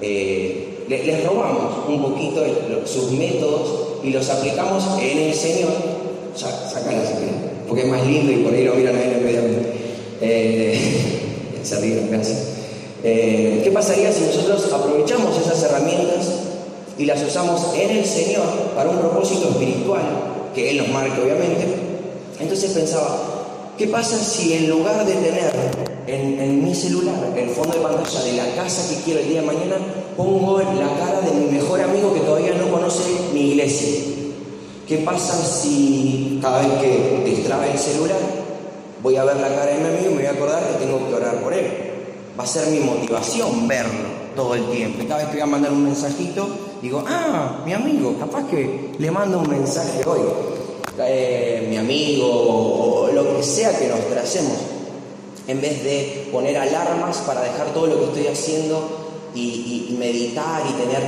Eh, 0.00 0.86
les, 0.88 1.24
robamos 1.26 1.86
un 1.88 2.00
poquito 2.00 2.42
sus 2.86 3.12
métodos 3.12 3.98
y 4.02 4.10
los 4.10 4.30
aplicamos 4.30 4.82
en 4.98 5.18
el 5.18 5.34
Señor. 5.34 5.72
Sácala 6.34 7.04
si 7.04 7.41
porque 7.72 7.86
es 7.86 7.90
más 7.90 8.06
lindo 8.06 8.30
y 8.30 8.36
por 8.44 8.52
ahí 8.52 8.64
lo 8.64 8.74
miran 8.74 8.94
en 9.00 9.24
medio. 9.24 9.40
Eh, 10.20 10.78
se 11.62 11.80
ríen, 11.80 12.06
gracias. 12.10 12.48
¿Qué 13.02 13.70
pasaría 13.72 14.12
si 14.12 14.24
nosotros 14.24 14.70
aprovechamos 14.70 15.38
esas 15.38 15.62
herramientas 15.62 16.28
y 16.98 17.06
las 17.06 17.22
usamos 17.22 17.72
en 17.74 17.90
el 17.96 18.04
Señor 18.04 18.44
para 18.76 18.90
un 18.90 18.98
propósito 18.98 19.48
espiritual 19.48 20.02
que 20.54 20.68
Él 20.68 20.76
nos 20.76 20.88
marque, 20.88 21.18
obviamente? 21.18 21.64
Entonces 22.38 22.72
pensaba, 22.72 23.72
¿qué 23.78 23.86
pasa 23.86 24.18
si 24.18 24.52
en 24.52 24.68
lugar 24.68 25.06
de 25.06 25.14
tener 25.14 25.50
en, 26.08 26.40
en, 26.40 26.62
mi 26.62 26.74
celular 26.74 27.32
el 27.34 27.48
fondo 27.48 27.72
de 27.72 27.80
pantalla 27.80 28.22
de 28.22 28.32
la 28.34 28.54
casa 28.54 28.86
que 28.90 29.02
quiero 29.02 29.20
el 29.20 29.28
día 29.30 29.40
de 29.40 29.46
mañana, 29.46 29.76
pongo 30.14 30.58
la 30.58 30.94
cara 30.98 31.22
de 31.22 31.40
mi 31.40 31.52
mejor 31.52 31.80
amigo 31.80 32.12
que 32.12 32.20
todavía 32.20 32.52
no 32.52 32.70
conoce 32.70 33.00
mi 33.32 33.52
iglesia? 33.52 34.11
¿Qué 34.92 34.98
pasa 34.98 35.42
si 35.42 36.38
cada 36.42 36.58
vez 36.58 36.68
que 36.82 37.22
distrae 37.24 37.72
el 37.72 37.78
celular 37.78 38.18
voy 39.02 39.16
a 39.16 39.24
ver 39.24 39.36
la 39.38 39.48
cara 39.48 39.72
de 39.72 39.78
mi 39.78 39.88
amigo 39.88 40.04
y 40.04 40.08
me 40.10 40.16
voy 40.16 40.26
a 40.26 40.32
acordar 40.32 40.62
que 40.68 40.84
tengo 40.84 41.08
que 41.08 41.14
orar 41.14 41.36
por 41.36 41.54
él? 41.54 41.66
Va 42.38 42.44
a 42.44 42.46
ser 42.46 42.66
mi 42.66 42.78
motivación 42.80 43.66
verlo 43.66 44.04
todo 44.36 44.54
el 44.54 44.66
tiempo. 44.66 45.02
Y 45.02 45.06
cada 45.06 45.20
vez 45.20 45.28
que 45.28 45.36
voy 45.36 45.40
a 45.40 45.46
mandar 45.46 45.72
un 45.72 45.84
mensajito, 45.84 46.46
digo, 46.82 47.02
ah, 47.08 47.62
mi 47.64 47.72
amigo, 47.72 48.18
capaz 48.20 48.46
que 48.48 48.90
le 48.98 49.10
mando 49.10 49.38
un 49.38 49.48
mensaje 49.48 50.06
hoy. 50.06 50.20
Eh, 50.98 51.68
mi 51.70 51.78
amigo 51.78 52.26
o 52.26 53.10
lo 53.14 53.34
que 53.34 53.42
sea 53.42 53.74
que 53.78 53.88
nos 53.88 54.06
tracemos. 54.08 54.58
En 55.48 55.58
vez 55.62 55.82
de 55.82 56.28
poner 56.30 56.58
alarmas 56.58 57.16
para 57.26 57.40
dejar 57.40 57.68
todo 57.72 57.86
lo 57.86 57.98
que 57.98 58.04
estoy 58.04 58.26
haciendo 58.26 59.30
y, 59.34 59.86
y 59.88 59.96
meditar 59.98 60.60
y 60.68 60.72
tener 60.74 61.02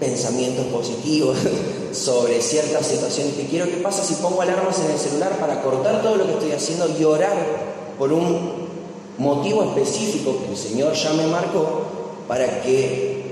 pensamientos 0.00 0.64
positivos 0.68 1.36
sobre 1.92 2.40
ciertas 2.40 2.86
situaciones 2.86 3.34
que 3.34 3.46
quiero. 3.46 3.66
¿Qué 3.66 3.78
pasa 3.78 4.04
si 4.04 4.14
pongo 4.14 4.42
alarmas 4.42 4.78
en 4.80 4.90
el 4.90 4.98
celular 4.98 5.38
para 5.38 5.62
cortar 5.62 6.02
todo 6.02 6.16
lo 6.16 6.26
que 6.26 6.32
estoy 6.32 6.52
haciendo 6.52 6.88
y 6.98 7.04
orar 7.04 7.36
por 7.98 8.12
un 8.12 8.68
motivo 9.18 9.62
específico 9.64 10.38
que 10.44 10.52
el 10.52 10.56
Señor 10.56 10.92
ya 10.94 11.12
me 11.12 11.26
marcó 11.26 11.82
para 12.26 12.62
que 12.62 13.22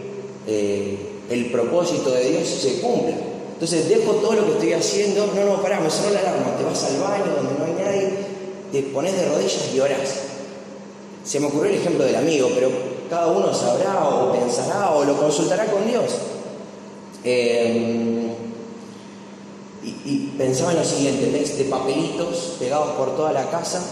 eh, 0.46 0.98
el 1.30 1.50
propósito 1.50 2.10
de 2.10 2.30
Dios 2.30 2.48
se 2.48 2.80
cumpla? 2.80 3.16
Entonces 3.58 3.88
dejo 3.88 4.12
todo 4.12 4.34
lo 4.34 4.44
que 4.46 4.52
estoy 4.52 4.72
haciendo, 4.72 5.26
no, 5.34 5.44
no, 5.44 5.60
pará, 5.60 5.80
me 5.80 5.90
sonó 5.90 6.10
la 6.10 6.20
alarma, 6.20 6.56
te 6.56 6.62
vas 6.62 6.84
al 6.84 7.00
baño 7.00 7.34
donde 7.34 7.58
no 7.58 7.64
hay 7.64 7.72
nadie, 7.72 8.10
te 8.70 8.82
pones 8.92 9.16
de 9.16 9.28
rodillas 9.28 9.68
y 9.74 9.80
orás. 9.80 10.14
Se 11.24 11.40
me 11.40 11.48
ocurrió 11.48 11.72
el 11.72 11.80
ejemplo 11.80 12.04
del 12.04 12.14
amigo, 12.14 12.50
pero 12.54 12.70
cada 13.10 13.26
uno 13.26 13.52
sabrá 13.52 14.06
o 14.06 14.32
pensará 14.32 14.90
o 14.90 15.04
lo 15.04 15.16
consultará 15.16 15.66
con 15.66 15.86
Dios. 15.88 16.04
Em, 17.24 18.27
y, 20.04 20.32
pensaba 20.36 20.72
en 20.72 20.78
lo 20.78 20.84
siguiente, 20.84 21.26
de 21.26 21.64
papelitos 21.64 22.56
pegados 22.58 22.96
por 22.96 23.16
toda 23.16 23.32
la 23.32 23.50
casa, 23.50 23.82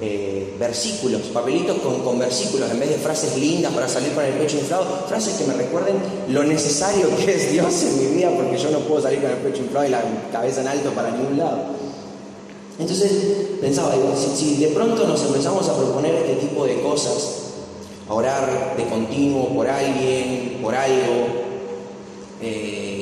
eh, 0.00 0.54
versículos, 0.58 1.22
papelitos 1.32 1.78
con, 1.78 2.18
versículos, 2.18 2.70
en 2.70 2.78
vez 2.78 2.90
de 2.90 2.96
frases 2.96 3.36
lindas 3.36 3.72
para 3.72 3.88
salir 3.88 4.12
con 4.12 4.24
el 4.24 4.34
pecho 4.34 4.58
inflado, 4.58 4.84
frases 5.08 5.34
que 5.34 5.44
me 5.44 5.54
recuerden 5.54 5.96
lo 6.28 6.44
necesario 6.44 7.08
que 7.16 7.34
es 7.34 7.52
Dios 7.52 7.82
en 7.82 7.98
mi 7.98 8.16
vida, 8.16 8.30
porque 8.30 8.58
yo 8.58 8.70
no 8.70 8.80
puedo 8.80 9.02
salir 9.02 9.20
con 9.20 9.30
el 9.30 9.38
pecho 9.38 9.62
inflado 9.62 9.86
y 9.86 9.90
la 9.90 10.02
cabeza 10.30 10.60
en 10.60 10.68
alto 10.68 10.90
para 10.90 11.10
ningún 11.10 11.38
lado. 11.38 11.58
Entonces 12.78 13.10
pensaba, 13.60 13.94
digo, 13.94 14.14
si, 14.16 14.56
de 14.56 14.68
pronto 14.68 15.06
nos 15.06 15.20
empezamos 15.24 15.68
a 15.68 15.76
proponer 15.76 16.14
este 16.14 16.46
tipo 16.46 16.64
de 16.64 16.80
cosas, 16.80 17.54
a 18.08 18.14
orar 18.14 18.76
de 18.76 18.84
continuo 18.84 19.48
por 19.48 19.66
alguien, 19.66 20.58
por 20.62 20.76
algo, 20.76 21.26
eh, 22.40 22.97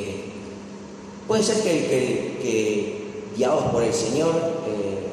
puede 1.26 1.42
ser 1.42 1.62
que, 1.62 3.06
guiados 3.36 3.64
por 3.64 3.82
el 3.82 3.92
Señor 3.92 4.34
eh, 4.66 5.06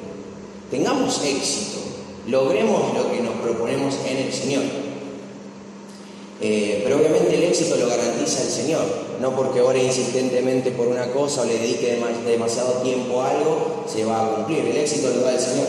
tengamos 0.72 1.22
éxito, 1.24 1.79
logremos 2.27 2.93
lo 2.93 3.12
que 3.12 3.20
nos 3.20 3.36
proponemos 3.36 3.96
en 4.08 4.17
el 4.17 4.34
Señor. 4.34 4.63
Eh, 6.41 6.82
pero 6.84 6.98
obviamente 6.98 7.36
el 7.36 7.43
éxito 7.43 7.75
lo 7.77 7.88
garantiza 7.88 8.41
el 8.41 8.50
Señor, 8.50 8.82
no 9.22 9.36
porque 9.36 9.62
ore 9.62 9.84
insistentemente 9.84 10.72
por 10.72 10.88
una 10.88 11.12
cosa 11.12 11.41
o 11.41 11.46
le 11.46 11.58
dedique 11.58 11.98
demasiado 12.25 12.82
tiempo 12.82 13.22
a 13.22 13.32
algo, 13.32 13.86
se 13.88 14.03
va 14.05 14.25
a 14.25 14.36
cumplir. 14.36 14.60
El 14.60 14.77
éxito 14.77 15.10
lo 15.10 15.22
da 15.22 15.34
el 15.34 15.39
Señor. 15.39 15.67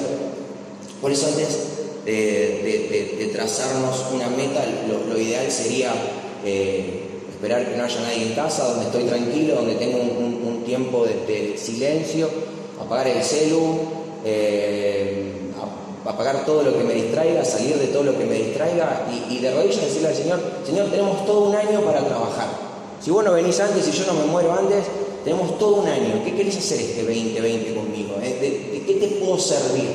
Por 1.00 1.12
eso 1.12 1.26
antes 1.26 1.58
de, 2.04 3.30
trazarnos 3.32 4.06
una 4.12 4.28
meta, 4.28 4.64
lo, 4.88 5.18
ideal 5.18 5.50
sería 5.50 5.92
esperar 7.44 7.68
que 7.68 7.76
no 7.76 7.84
haya 7.84 8.00
nadie 8.00 8.22
en 8.22 8.32
casa, 8.32 8.64
donde 8.68 8.86
estoy 8.86 9.04
tranquilo, 9.04 9.56
donde 9.56 9.74
tengo 9.74 9.98
un, 9.98 10.64
tiempo 10.64 11.04
de, 11.04 11.58
silencio, 11.58 12.26
apagar 12.80 13.06
el 13.06 13.22
celu, 13.22 13.80
eh, 14.24 15.30
apagar 16.06 16.46
todo 16.46 16.62
lo 16.62 16.78
que 16.78 16.84
me 16.84 16.94
distraiga, 16.94 17.44
salir 17.44 17.76
de 17.76 17.88
todo 17.88 18.02
lo 18.02 18.16
que 18.16 18.24
me 18.24 18.36
distraiga 18.36 19.06
y, 19.28 19.40
de 19.40 19.54
rodillas 19.54 19.82
decirle 19.82 20.08
al 20.08 20.14
Señor, 20.14 20.40
Señor, 20.64 20.90
tenemos 20.90 21.26
todo 21.26 21.50
un 21.50 21.54
año 21.54 21.82
para 21.82 22.00
trabajar. 22.00 22.48
Si 22.98 23.10
vos 23.10 23.22
no 23.22 23.34
venís 23.34 23.60
antes 23.60 23.86
y 23.86 23.90
yo 23.90 24.06
no 24.06 24.14
me 24.14 24.24
muero 24.24 24.54
antes, 24.54 24.84
tenemos 25.22 25.58
todo 25.58 25.82
un 25.82 25.86
año. 25.86 26.22
¿Qué 26.24 26.34
querés 26.34 26.56
hacer 26.56 26.80
este 26.80 27.02
2020 27.02 27.74
conmigo? 27.74 28.14
Eh? 28.22 28.38
¿De, 28.72 28.84
qué 28.86 28.94
te 28.94 29.08
puedo 29.16 29.38
servir? 29.38 29.90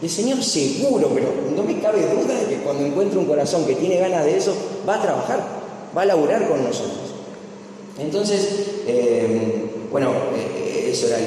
El 0.00 0.08
Señor 0.08 0.40
seguro, 0.40 1.10
pero 1.12 1.30
no 1.56 1.64
me 1.64 1.80
cabe 1.80 2.02
duda 2.02 2.38
de 2.38 2.46
que 2.46 2.62
cuando 2.62 2.86
encuentre 2.86 3.18
un 3.18 3.24
corazón 3.24 3.66
que 3.66 3.74
tiene 3.74 3.96
ganas 3.98 4.24
de 4.24 4.36
eso, 4.36 4.54
va 4.88 4.96
a 4.96 5.02
trabajar 5.02 5.55
va 5.96 6.02
a 6.02 6.06
laburar 6.06 6.46
con 6.48 6.62
nosotros. 6.62 7.06
Entonces, 7.98 8.48
eh, 8.86 9.64
bueno, 9.90 10.12
eh, 10.34 10.90
eso 10.92 11.06
era 11.06 11.18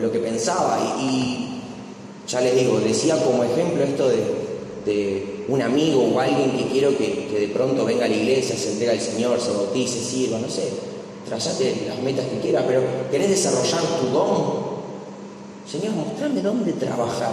lo, 0.00 0.12
que 0.12 0.18
pensaba 0.20 0.96
y, 1.00 1.60
ya 2.26 2.40
les 2.40 2.54
digo, 2.54 2.80
decía 2.80 3.16
como 3.22 3.44
ejemplo 3.44 3.82
esto 3.82 4.08
de, 4.08 4.48
un 5.48 5.62
amigo 5.62 6.02
o 6.02 6.20
alguien 6.20 6.50
que 6.52 6.66
quiero 6.68 6.96
que, 6.96 7.28
de 7.30 7.48
pronto 7.48 7.84
venga 7.84 8.04
a 8.06 8.08
la 8.08 8.14
iglesia, 8.14 8.56
se 8.56 8.72
entrega 8.72 8.92
al 8.92 9.00
Señor, 9.00 9.40
se 9.40 9.50
bautice, 9.50 9.98
sirva, 9.98 10.38
no 10.38 10.48
sé, 10.48 10.62
trazate 11.26 11.84
las 11.86 11.98
metas 12.00 12.26
que 12.26 12.38
quieras, 12.38 12.64
pero 12.66 12.82
querés 13.10 13.30
desarrollar 13.30 13.82
tu 14.00 14.06
don. 14.08 14.68
Señor, 15.70 15.94
mostrame 15.94 16.40
dónde 16.40 16.72
trabajar. 16.72 17.32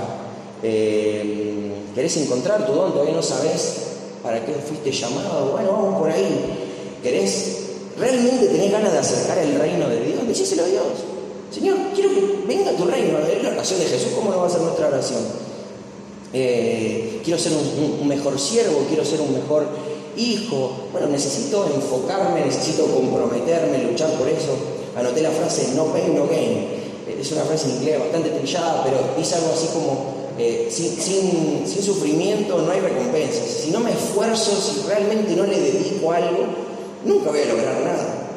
Eh, 0.64 1.72
querés 1.94 2.18
encontrar 2.18 2.66
tu 2.66 2.74
don, 2.74 2.92
todavía 2.92 3.16
no 3.16 3.22
sabes 3.22 3.95
¿Para 4.26 4.44
qué 4.44 4.54
fuiste 4.54 4.92
llamado? 4.92 5.52
Bueno, 5.52 5.72
vamos 5.72 6.00
por 6.00 6.10
ahí. 6.10 6.98
¿Querés? 7.04 7.60
¿Realmente 8.00 8.48
tenés 8.48 8.72
ganas 8.72 8.92
de 8.92 8.98
acercar 8.98 9.38
el 9.38 9.60
reino 9.60 9.88
de 9.88 10.00
Dios? 10.02 10.28
Decíselo 10.28 10.64
a 10.64 10.66
Dios. 10.66 10.84
Señor, 11.52 11.78
quiero 11.94 12.10
que 12.10 12.44
venga 12.48 12.72
tu 12.72 12.86
reino. 12.86 13.20
Es 13.20 13.44
la 13.44 13.50
oración 13.50 13.80
de 13.80 13.86
Jesús. 13.86 14.14
¿Cómo 14.16 14.32
no 14.32 14.40
va 14.40 14.48
a 14.48 14.50
ser 14.50 14.62
nuestra 14.62 14.88
oración? 14.88 15.20
Eh, 16.34 17.22
quiero 17.24 17.40
ser 17.40 17.52
un, 17.54 18.08
mejor 18.08 18.40
siervo, 18.40 18.86
quiero 18.88 19.06
ser 19.06 19.22
un 19.22 19.32
mejor 19.32 19.68
hijo. 20.18 20.72
Bueno, 20.92 21.06
necesito 21.08 21.70
enfocarme, 21.76 22.44
necesito 22.44 22.88
comprometerme, 22.88 23.84
luchar 23.84 24.10
por 24.14 24.28
eso. 24.28 24.58
Anoté 24.98 25.22
la 25.22 25.30
frase 25.30 25.70
no 25.76 25.86
pain, 25.94 26.16
no 26.16 26.28
gain. 26.28 26.66
Es 27.08 27.32
una 27.32 27.44
frase 27.44 27.70
en 27.70 27.76
inglés 27.76 28.00
bastante 28.00 28.30
trillada, 28.32 28.84
pero 28.84 28.98
dice 29.16 29.36
algo 29.36 29.52
así 29.54 29.68
como 29.68 30.15
eh, 30.38 30.68
sin, 30.70 30.92
sin, 31.66 31.82
sufrimiento 31.82 32.58
no 32.58 32.72
hay 32.72 32.82
recompensas. 32.82 33.46
Si 33.46 33.72
no 33.72 33.80
me 33.80 33.92
esfuerzo, 33.92 34.52
si 34.52 34.86
realmente 34.86 35.34
no 35.36 35.46
le 35.46 35.60
dedico 35.60 36.12
algo, 36.12 36.46
nunca 37.06 37.30
voy 37.30 37.40
a 37.40 37.46
lograr 37.46 37.82
nada. 37.82 38.28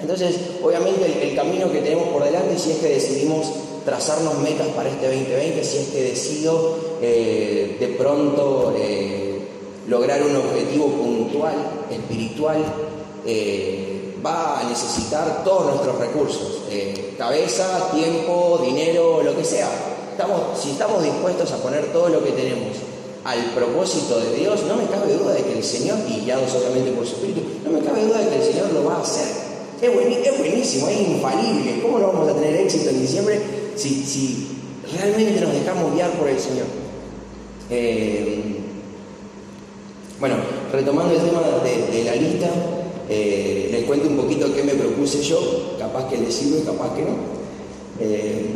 Entonces, 0.00 0.36
obviamente 0.62 1.22
el, 1.22 1.34
camino 1.34 1.70
que 1.72 1.80
tenemos 1.80 2.08
por 2.08 2.24
delante, 2.24 2.58
si 2.58 2.72
es 2.72 2.78
que 2.78 2.88
decidimos 2.88 3.46
trazarnos 3.84 4.38
metas 4.40 4.66
para 4.68 4.90
este 4.90 5.06
2020, 5.06 5.64
si 5.64 5.78
es 5.78 5.88
que 5.88 6.02
decido 6.02 6.76
eh, 7.00 7.76
de 7.80 7.86
pronto 7.88 8.74
eh, 8.76 9.38
lograr 9.88 10.22
un 10.22 10.36
objetivo 10.36 10.88
puntual, 10.88 11.54
espiritual, 11.90 12.62
va 14.24 14.60
a 14.60 14.64
necesitar 14.68 15.44
todos 15.44 15.66
nuestros 15.66 15.98
recursos, 15.98 16.62
cabeza, 17.16 17.90
tiempo, 17.94 18.60
dinero, 18.64 19.22
lo 19.22 19.36
que 19.36 19.44
sea 19.44 19.91
si 20.60 20.70
estamos 20.70 21.02
dispuestos 21.02 21.50
a 21.52 21.56
poner 21.56 21.92
todo 21.92 22.08
lo 22.08 22.24
que 22.24 22.32
tenemos 22.32 22.76
al 23.24 23.38
propósito 23.54 24.18
de 24.18 24.36
Dios, 24.36 24.62
no 24.68 24.76
me 24.76 24.86
cabe 24.86 25.14
duda 25.14 25.32
de 25.32 25.42
que 25.42 25.58
el 25.58 25.64
Señor, 25.64 25.98
guiado 26.08 26.46
solamente 26.48 26.90
por 26.92 27.06
su 27.06 27.14
Espíritu, 27.14 27.40
no 27.64 27.70
me 27.70 27.84
cabe 27.84 28.04
duda 28.04 28.18
de 28.18 28.28
que 28.28 28.36
el 28.36 28.42
Señor 28.42 28.72
lo 28.72 28.84
va 28.84 28.96
a 28.96 29.02
hacer. 29.02 29.26
Es, 29.80 30.38
buenísimo, 30.38 30.88
es 30.88 31.00
infalible. 31.00 31.80
¿Cómo 31.82 31.98
no 31.98 32.08
vamos 32.08 32.28
a 32.28 32.34
tener 32.34 32.54
éxito 32.54 32.90
en 32.90 33.00
diciembre 33.00 33.40
si, 33.74 34.48
realmente 34.96 35.40
nos 35.40 35.52
dejamos 35.52 35.94
guiar 35.94 36.10
por 36.12 36.28
el 36.28 36.38
Señor. 36.38 36.66
Eh, 37.70 38.56
bueno, 40.20 40.36
retomando 40.72 41.14
el 41.14 41.20
tema 41.20 41.40
de, 41.64 42.04
la 42.04 42.14
lista, 42.14 42.48
eh, 43.08 43.68
les 43.72 43.84
cuento 43.84 44.08
un 44.08 44.16
poquito 44.16 44.54
qué 44.54 44.62
me 44.62 44.74
propuse 44.74 45.20
yo, 45.22 45.76
capaz 45.78 46.08
que 46.08 46.18
les 46.18 46.34
sirve, 46.34 46.62
capaz 46.62 46.94
que 46.94 47.02
no. 47.02 47.16
Eh, 48.00 48.46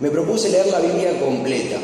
me 0.00 0.10
propuse 0.10 0.50
leer 0.50 0.66
la 0.68 0.80
Biblia 0.80 1.18
completa. 1.20 1.76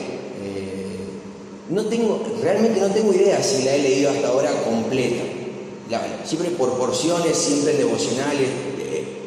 no 1.71 1.87
tengo, 1.87 2.23
realmente 2.43 2.81
no 2.81 2.89
tengo 2.89 3.13
idea 3.15 3.43
si 3.43 3.65
la 3.65 3.75
he 3.75 3.79
leído 3.79 4.11
hasta 4.11 4.29
ahora 4.29 4.51
completa. 4.65 5.23
siempre 6.25 6.51
por 6.51 6.77
porciones, 6.79 7.37
siempre 7.37 7.75
devocionales, 7.75 8.49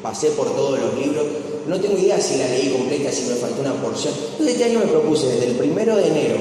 pasé 0.01 0.29
por 0.31 0.55
todos 0.55 0.79
los 0.79 0.93
libros, 0.95 1.25
no 1.67 1.79
tengo 1.79 1.97
idea 1.97 2.21
si 2.21 2.37
la 2.37 2.47
leí 2.47 2.69
completa, 2.69 3.11
si 3.11 3.23
me 3.23 3.35
faltó 3.35 3.61
una 3.61 3.73
porción. 3.73 4.13
Entonces 4.31 4.55
este 4.55 4.65
año 4.65 4.79
me 4.79 4.85
propuse 4.85 5.27
desde 5.27 5.47
el 5.47 5.55
primero 5.55 5.95
de 5.95 6.07
enero 6.07 6.37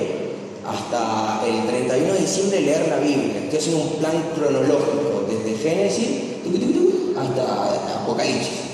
hasta 0.67 1.43
el 1.47 1.67
31 1.67 2.13
de 2.13 2.21
diciembre 2.21 2.61
leer 2.61 2.89
la 2.89 2.99
Biblia. 2.99 3.41
Estoy 3.45 3.59
haciendo 3.59 3.83
un 3.83 3.91
plan 3.97 4.13
cronológico 4.35 5.25
desde 5.29 5.59
Génesis 5.59 6.09
hasta 7.17 8.03
Apocalipsis. 8.03 8.65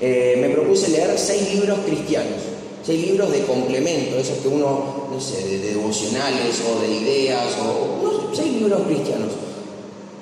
Eh, 0.00 0.36
propuse 0.70 0.90
leer 0.90 1.18
seis 1.18 1.52
libros 1.52 1.80
cristianos, 1.84 2.38
seis 2.86 3.04
libros 3.04 3.32
de 3.32 3.42
complemento, 3.42 4.16
esos 4.16 4.38
que 4.38 4.46
uno, 4.46 5.08
no 5.10 5.20
sé, 5.20 5.42
de, 5.48 5.58
devocionales 5.74 6.62
o 6.62 6.80
de 6.80 6.88
ideas, 6.88 7.58
o 7.58 8.30
seis 8.32 8.52
libros 8.52 8.82
cristianos 8.86 9.32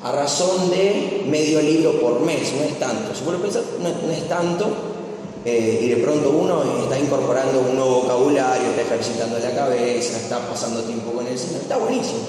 a 0.02 0.12
razón 0.12 0.70
de 0.70 1.24
medio 1.28 1.60
libro 1.60 2.00
por 2.00 2.20
mes, 2.20 2.52
no 2.56 2.62
es 2.62 2.78
tanto. 2.78 3.14
Si 3.14 3.22
puedo 3.24 3.38
pensar, 3.42 3.62
no, 3.82 4.12
es 4.12 4.28
tanto, 4.28 4.68
eh, 5.44 5.80
y 5.82 5.88
de 5.88 5.96
pronto 5.96 6.30
uno 6.30 6.62
está 6.84 6.98
incorporando 6.98 7.60
un 7.60 7.74
nuevo 7.74 8.02
vocabulario, 8.02 8.70
está 8.70 8.82
ejercitando 8.82 9.38
la 9.40 9.50
cabeza, 9.50 10.16
está 10.16 10.48
pasando 10.48 10.82
tiempo 10.82 11.10
con 11.10 11.26
el 11.26 11.36
Señor, 11.36 11.62
está 11.62 11.76
buenísimo. 11.76 12.20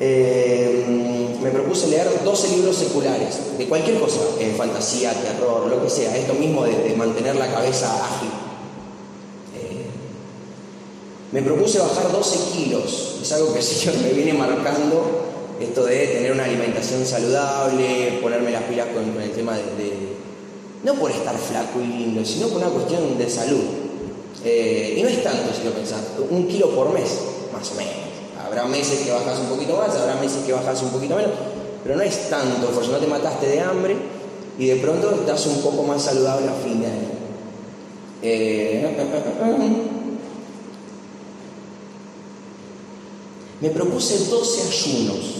Eh, 0.00 1.36
me 1.42 1.50
propuse 1.50 1.88
leer 1.88 2.08
12 2.24 2.48
libros 2.56 2.76
seculares, 2.76 3.58
de 3.58 3.66
cualquier 3.66 4.00
cosa, 4.00 4.20
eh, 4.38 4.54
fantasía, 4.56 5.12
terror, 5.12 5.66
lo 5.68 5.82
que 5.82 5.90
sea, 5.90 6.16
esto 6.16 6.34
mismo 6.34 6.64
de, 6.64 6.94
mantener 6.96 7.36
la 7.36 7.52
cabeza 7.52 7.86
ágil. 8.04 8.30
me 11.32 11.42
propuse 11.42 11.78
bajar 11.78 12.10
12 12.10 12.38
kilos, 12.52 13.18
es 13.22 13.32
algo 13.32 13.52
que 13.52 13.60
el 13.88 13.98
me 14.02 14.12
viene 14.12 14.32
marcando 14.32 15.30
esto 15.60 15.84
de 15.84 16.06
tener 16.06 16.32
una 16.32 16.44
alimentación 16.44 17.04
saludable, 17.04 18.18
ponerme 18.22 18.50
las 18.50 18.62
pilas 18.64 18.88
con, 18.88 19.20
el 19.20 19.30
tema 19.32 19.56
de, 19.56 20.16
no 20.82 20.94
por 20.94 21.10
estar 21.10 21.36
flaco 21.36 21.80
y 21.80 21.86
lindo, 21.86 22.24
sino 22.24 22.48
por 22.48 22.58
una 22.62 22.70
cuestión 22.70 23.18
de 23.18 23.28
salud. 23.28 23.62
Eh, 24.42 24.94
y 24.96 25.02
no 25.02 25.08
es 25.08 25.22
tanto, 25.22 25.52
si 25.54 25.64
lo 25.64 25.72
pensás, 25.72 26.00
un 26.30 26.48
kilo 26.48 26.70
por 26.70 26.92
mes, 26.92 27.10
más 27.52 27.70
o 27.72 27.74
menos. 27.74 28.09
Habrá 28.50 28.64
meses 28.64 29.02
que 29.02 29.12
bajas 29.12 29.38
un 29.38 29.46
poquito 29.46 29.76
más, 29.76 29.94
habrá 29.94 30.16
meses 30.16 30.42
que 30.44 30.52
bajas 30.52 30.82
un 30.82 30.90
poquito 30.90 31.14
menos, 31.14 31.30
pero 31.84 31.94
no 31.94 32.02
es 32.02 32.28
tanto, 32.28 32.66
porque 32.74 32.88
no 32.88 32.96
te 32.96 33.06
mataste 33.06 33.46
de 33.46 33.60
hambre 33.60 33.94
y 34.58 34.66
de 34.66 34.74
pronto 34.76 35.12
estás 35.12 35.46
un 35.46 35.62
poco 35.62 35.84
más 35.84 36.02
saludable 36.02 36.48
a 36.48 36.54
fin 36.54 36.80
de 36.80 36.88
año. 36.88 37.08
Eh, 38.22 38.84
me 43.60 43.70
propuse 43.70 44.18
12 44.18 44.62
ayunos 44.62 45.36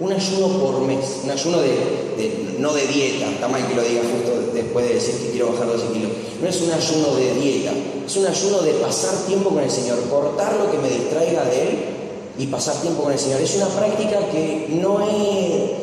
un 0.00 0.12
ayuno 0.12 0.48
por 0.58 0.80
mes, 0.80 1.20
un 1.22 1.30
ayuno 1.30 1.60
de, 1.60 2.56
no 2.58 2.72
de 2.72 2.88
dieta, 2.88 3.30
está 3.30 3.46
mal 3.46 3.64
que 3.68 3.74
lo 3.74 3.82
diga 3.82 4.00
justo 4.02 4.50
después 4.52 4.88
de 4.88 4.94
decir 4.94 5.14
que 5.16 5.30
quiero 5.30 5.52
bajar 5.52 5.68
12 5.68 5.92
kilos, 5.92 6.10
no 6.42 6.48
es 6.48 6.60
un 6.60 6.72
ayuno 6.72 7.14
de 7.14 7.34
dieta, 7.34 7.70
es 8.04 8.16
un 8.16 8.26
ayuno 8.26 8.62
de 8.62 8.72
pasar 8.72 9.14
tiempo 9.26 9.50
con 9.50 9.62
el 9.62 9.70
Señor, 9.70 10.00
cortar 10.10 10.56
lo 10.56 10.72
que 10.72 10.78
me 10.78 10.88
distraiga 10.88 11.44
de 11.44 11.62
Él 11.62 11.91
y 12.38 12.46
pasar 12.46 12.76
tiempo 12.80 13.02
con 13.04 13.12
el 13.12 13.18
Señor. 13.18 13.40
Es 13.40 13.56
una 13.56 13.68
práctica 13.68 14.18
que 14.30 14.68
no 14.80 15.06
he, 15.08 15.76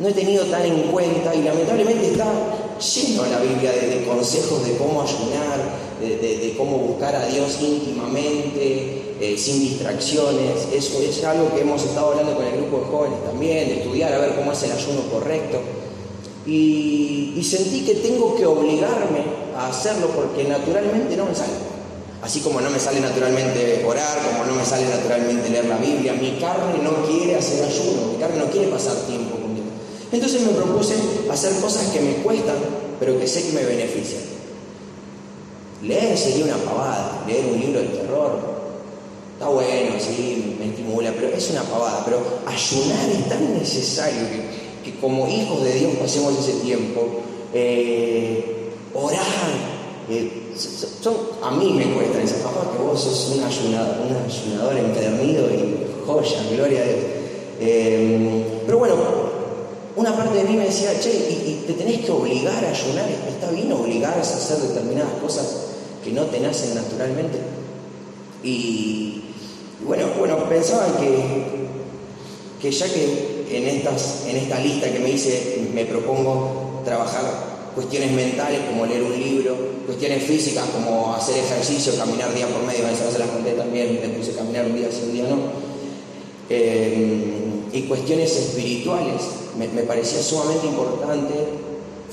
no 0.00 0.08
he 0.08 0.12
tenido 0.12 0.44
tan 0.46 0.64
en 0.64 0.82
cuenta 0.90 1.34
y 1.34 1.42
lamentablemente 1.42 2.12
está 2.12 2.26
lleno 2.78 3.24
en 3.24 3.32
la 3.32 3.40
Biblia 3.40 3.72
de, 3.72 4.04
consejos 4.06 4.64
de 4.66 4.76
cómo 4.76 5.02
ayunar, 5.02 5.58
de 6.00 6.54
cómo 6.56 6.78
buscar 6.78 7.14
a 7.14 7.26
Dios 7.26 7.58
íntimamente, 7.60 9.10
eh, 9.20 9.36
sin 9.36 9.60
distracciones. 9.60 10.68
Eso 10.72 10.98
es 11.02 11.22
algo 11.24 11.54
que 11.54 11.60
hemos 11.60 11.84
estado 11.84 12.12
hablando 12.12 12.34
con 12.34 12.46
el 12.46 12.56
grupo 12.56 12.78
de 12.78 12.84
jóvenes 12.86 13.18
también, 13.22 13.68
estudiar 13.68 14.14
a 14.14 14.18
ver 14.18 14.34
cómo 14.34 14.52
es 14.52 14.62
el 14.62 14.72
ayuno 14.72 15.02
correcto. 15.12 15.58
Y, 16.46 17.38
sentí 17.44 17.84
que 17.84 17.96
tengo 17.96 18.34
que 18.36 18.46
obligarme 18.46 19.24
a 19.56 19.68
hacerlo 19.68 20.08
porque 20.08 20.44
naturalmente 20.44 21.16
no 21.18 21.26
me 21.26 21.34
sale. 21.34 21.52
Así 22.22 22.40
como 22.40 22.60
no 22.60 22.70
me 22.70 22.78
sale 22.78 23.00
naturalmente 23.00 23.82
orar, 23.86 24.18
como 24.30 24.44
no 24.44 24.54
me 24.54 24.64
sale 24.64 24.86
naturalmente 24.86 25.48
leer 25.48 25.64
la 25.66 25.78
Biblia, 25.78 26.12
mi 26.12 26.38
carne 26.38 26.82
no 26.82 27.06
quiere 27.06 27.36
hacer 27.36 27.64
ayuno, 27.64 28.12
mi 28.12 28.18
carne 28.18 28.38
no 28.38 28.50
quiere 28.50 28.68
pasar 28.68 28.94
tiempo 29.06 29.36
conmigo. 29.36 29.66
Entonces 30.12 30.42
me 30.42 30.52
propuse 30.52 30.94
hacer 31.30 31.54
cosas 31.60 31.88
que 31.88 32.00
me 32.00 32.14
cuestan, 32.16 32.56
pero 32.98 33.18
que 33.18 33.26
sé 33.26 33.42
que 33.44 33.52
me 33.52 33.64
benefician. 33.64 34.22
Leer 35.82 36.18
sería 36.18 36.44
una 36.44 36.58
pavada, 36.58 37.24
leer 37.26 37.46
un 37.46 37.58
libro 37.58 37.80
de 37.80 37.86
terror, 37.86 38.60
Está 39.40 39.52
bueno, 39.52 39.92
sí, 39.98 40.56
me 40.58 40.66
estimula, 40.66 41.14
pero 41.18 41.28
es 41.28 41.48
una 41.48 41.62
pavada. 41.62 42.04
Pero 42.04 42.20
ayunar 42.44 43.08
es 43.08 43.26
tan 43.26 43.58
necesario 43.58 44.20
que, 44.84 45.00
como 45.00 45.26
hijos 45.28 45.64
de 45.64 45.72
Dios 45.72 45.92
pasemos 45.98 46.38
ese 46.38 46.60
tiempo. 46.60 47.22
Eh, 47.54 48.70
orar. 48.92 49.69
A 51.42 51.50
mí 51.52 51.72
me 51.72 51.94
cuesta 51.94 52.22
esa 52.22 52.42
papá 52.42 52.72
que 52.72 52.82
vos 52.82 53.00
sos 53.00 53.36
un 53.36 53.44
ayunador, 53.44 53.96
un 54.08 54.16
ayunador 54.16 54.76
empedernido 54.76 55.48
y 55.50 55.86
joya, 56.04 56.42
gloria 56.52 56.80
a 56.80 56.84
Dios. 56.84 56.98
Eh, 57.60 58.44
pero 58.66 58.78
bueno, 58.78 58.94
una 59.96 60.16
parte 60.16 60.38
de 60.38 60.44
mí 60.44 60.56
me 60.56 60.64
decía, 60.64 60.98
che, 61.00 61.10
y, 61.10 61.64
te 61.66 61.74
tenés 61.74 62.04
que 62.04 62.10
obligar 62.10 62.64
a 62.64 62.70
ayunar, 62.70 63.08
está 63.28 63.50
bien 63.50 63.72
obligarse 63.72 64.34
a 64.34 64.36
hacer 64.36 64.58
determinadas 64.58 65.12
cosas 65.22 65.66
que 66.02 66.10
no 66.10 66.24
te 66.24 66.40
nacen 66.40 66.74
naturalmente. 66.74 67.38
Y, 68.42 69.22
bueno, 69.86 70.06
bueno, 70.18 70.48
pensaba 70.48 70.86
que, 70.98 71.68
que 72.60 72.70
ya 72.70 72.86
que 72.86 73.46
en, 73.50 73.66
estas, 73.68 74.24
en 74.26 74.36
esta 74.36 74.58
lista 74.58 74.90
que 74.90 74.98
me 74.98 75.10
hice 75.10 75.68
me 75.72 75.84
propongo 75.84 76.82
trabajar 76.84 77.70
cuestiones 77.74 78.12
mentales 78.12 78.60
como 78.68 78.86
leer 78.86 79.02
un 79.02 79.12
libro, 79.12 79.56
cuestiones 79.90 80.22
físicas 80.22 80.66
como 80.70 81.12
hacer 81.16 81.36
ejercicio, 81.38 81.92
caminar 81.96 82.32
día 82.32 82.46
por 82.46 82.62
medio, 82.62 82.86
a 82.86 82.90
veces 82.90 83.18
las 83.18 83.28
conté 83.28 83.54
también, 83.54 83.98
me 84.00 84.08
puse 84.10 84.30
a 84.30 84.36
caminar 84.36 84.66
un 84.66 84.76
día 84.76 84.88
sí, 84.88 85.00
un 85.06 85.12
día 85.12 85.24
no. 85.24 85.36
Eh, 86.48 87.66
y 87.72 87.82
cuestiones 87.82 88.36
espirituales, 88.36 89.20
me, 89.58 89.66
parecía 89.82 90.22
sumamente 90.22 90.68
importante 90.68 91.34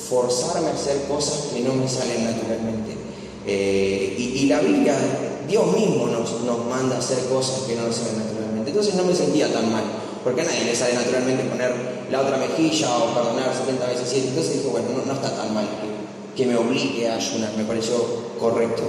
forzarme 0.09 0.69
a 0.69 0.73
hacer 0.73 1.03
cosas 1.07 1.53
que 1.53 1.59
no 1.59 1.75
me 1.75 1.87
salen 1.87 2.25
naturalmente. 2.25 2.97
Eh, 3.45 4.15
y, 4.17 4.47
la 4.47 4.59
Biblia 4.59 4.95
Dios 5.47 5.67
mismo 5.77 6.07
nos, 6.07 6.31
manda 6.67 6.95
a 6.95 6.99
hacer 6.99 7.19
cosas 7.25 7.61
que 7.67 7.75
no 7.75 7.85
nos 7.85 7.95
salen 7.95 8.17
naturalmente. 8.17 8.71
Entonces 8.71 8.95
no 8.95 9.03
me 9.03 9.13
sentía 9.13 9.53
tan 9.53 9.71
mal, 9.71 9.83
porque 10.23 10.41
a 10.41 10.45
nadie 10.45 10.65
le 10.65 10.75
sale 10.75 10.95
naturalmente 10.95 11.43
poner 11.43 11.71
la 12.09 12.21
otra 12.21 12.37
mejilla 12.37 12.97
o 12.97 13.13
perdonar 13.13 13.53
70 13.53 13.85
veces 13.85 14.09
7. 14.09 14.27
Entonces 14.29 14.53
dije, 14.53 14.67
bueno, 14.67 14.87
no, 15.05 15.13
está 15.13 15.35
tan 15.35 15.53
mal 15.53 15.67
que, 16.37 16.45
me 16.45 16.55
obligue 16.55 17.09
a 17.09 17.15
ayunar, 17.15 17.51
me 17.57 17.63
pareció 17.63 17.95
correcto. 18.39 18.83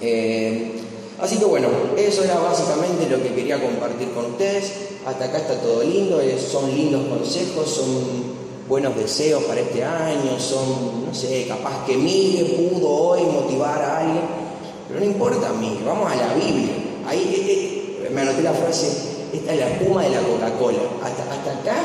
Eh, 0.00 0.72
así 1.20 1.38
que 1.38 1.44
bueno, 1.46 1.68
eso 1.96 2.22
era 2.22 2.38
básicamente 2.38 3.08
lo 3.08 3.22
que 3.22 3.34
quería 3.34 3.60
compartir 3.60 4.10
con 4.10 4.26
ustedes. 4.26 4.72
Hasta 5.06 5.24
acá 5.24 5.38
está 5.38 5.60
todo 5.60 5.82
lindo, 5.82 6.20
son 6.38 6.74
lindos 6.74 7.06
consejos, 7.08 7.68
son 7.68 8.44
buenos 8.68 8.96
deseos 8.96 9.42
para 9.44 9.60
este 9.60 9.84
año, 9.84 10.38
son, 10.38 11.06
no 11.06 11.14
sé, 11.14 11.46
capaz 11.46 11.84
que 11.86 11.96
Miguel 11.96 12.70
pudo 12.70 12.88
hoy 12.88 13.22
motivar 13.22 13.82
a 13.82 13.98
alguien 13.98 14.44
pero 14.88 15.00
no 15.00 15.06
importa 15.06 15.48
a 15.48 15.52
mí, 15.54 15.80
vamos 15.84 16.10
a 16.10 16.16
la 16.16 16.34
Biblia. 16.34 16.74
Ahí 17.06 17.18
eh, 17.18 18.06
eh, 18.06 18.10
me 18.10 18.20
anoté 18.20 18.42
la 18.42 18.52
frase, 18.52 18.86
esta 19.32 19.52
es 19.52 19.60
la 19.60 19.68
espuma 19.70 20.02
de 20.02 20.10
la 20.10 20.20
Coca-Cola. 20.20 20.78
Hasta, 21.02 21.22
hasta 21.32 21.52
acá 21.52 21.76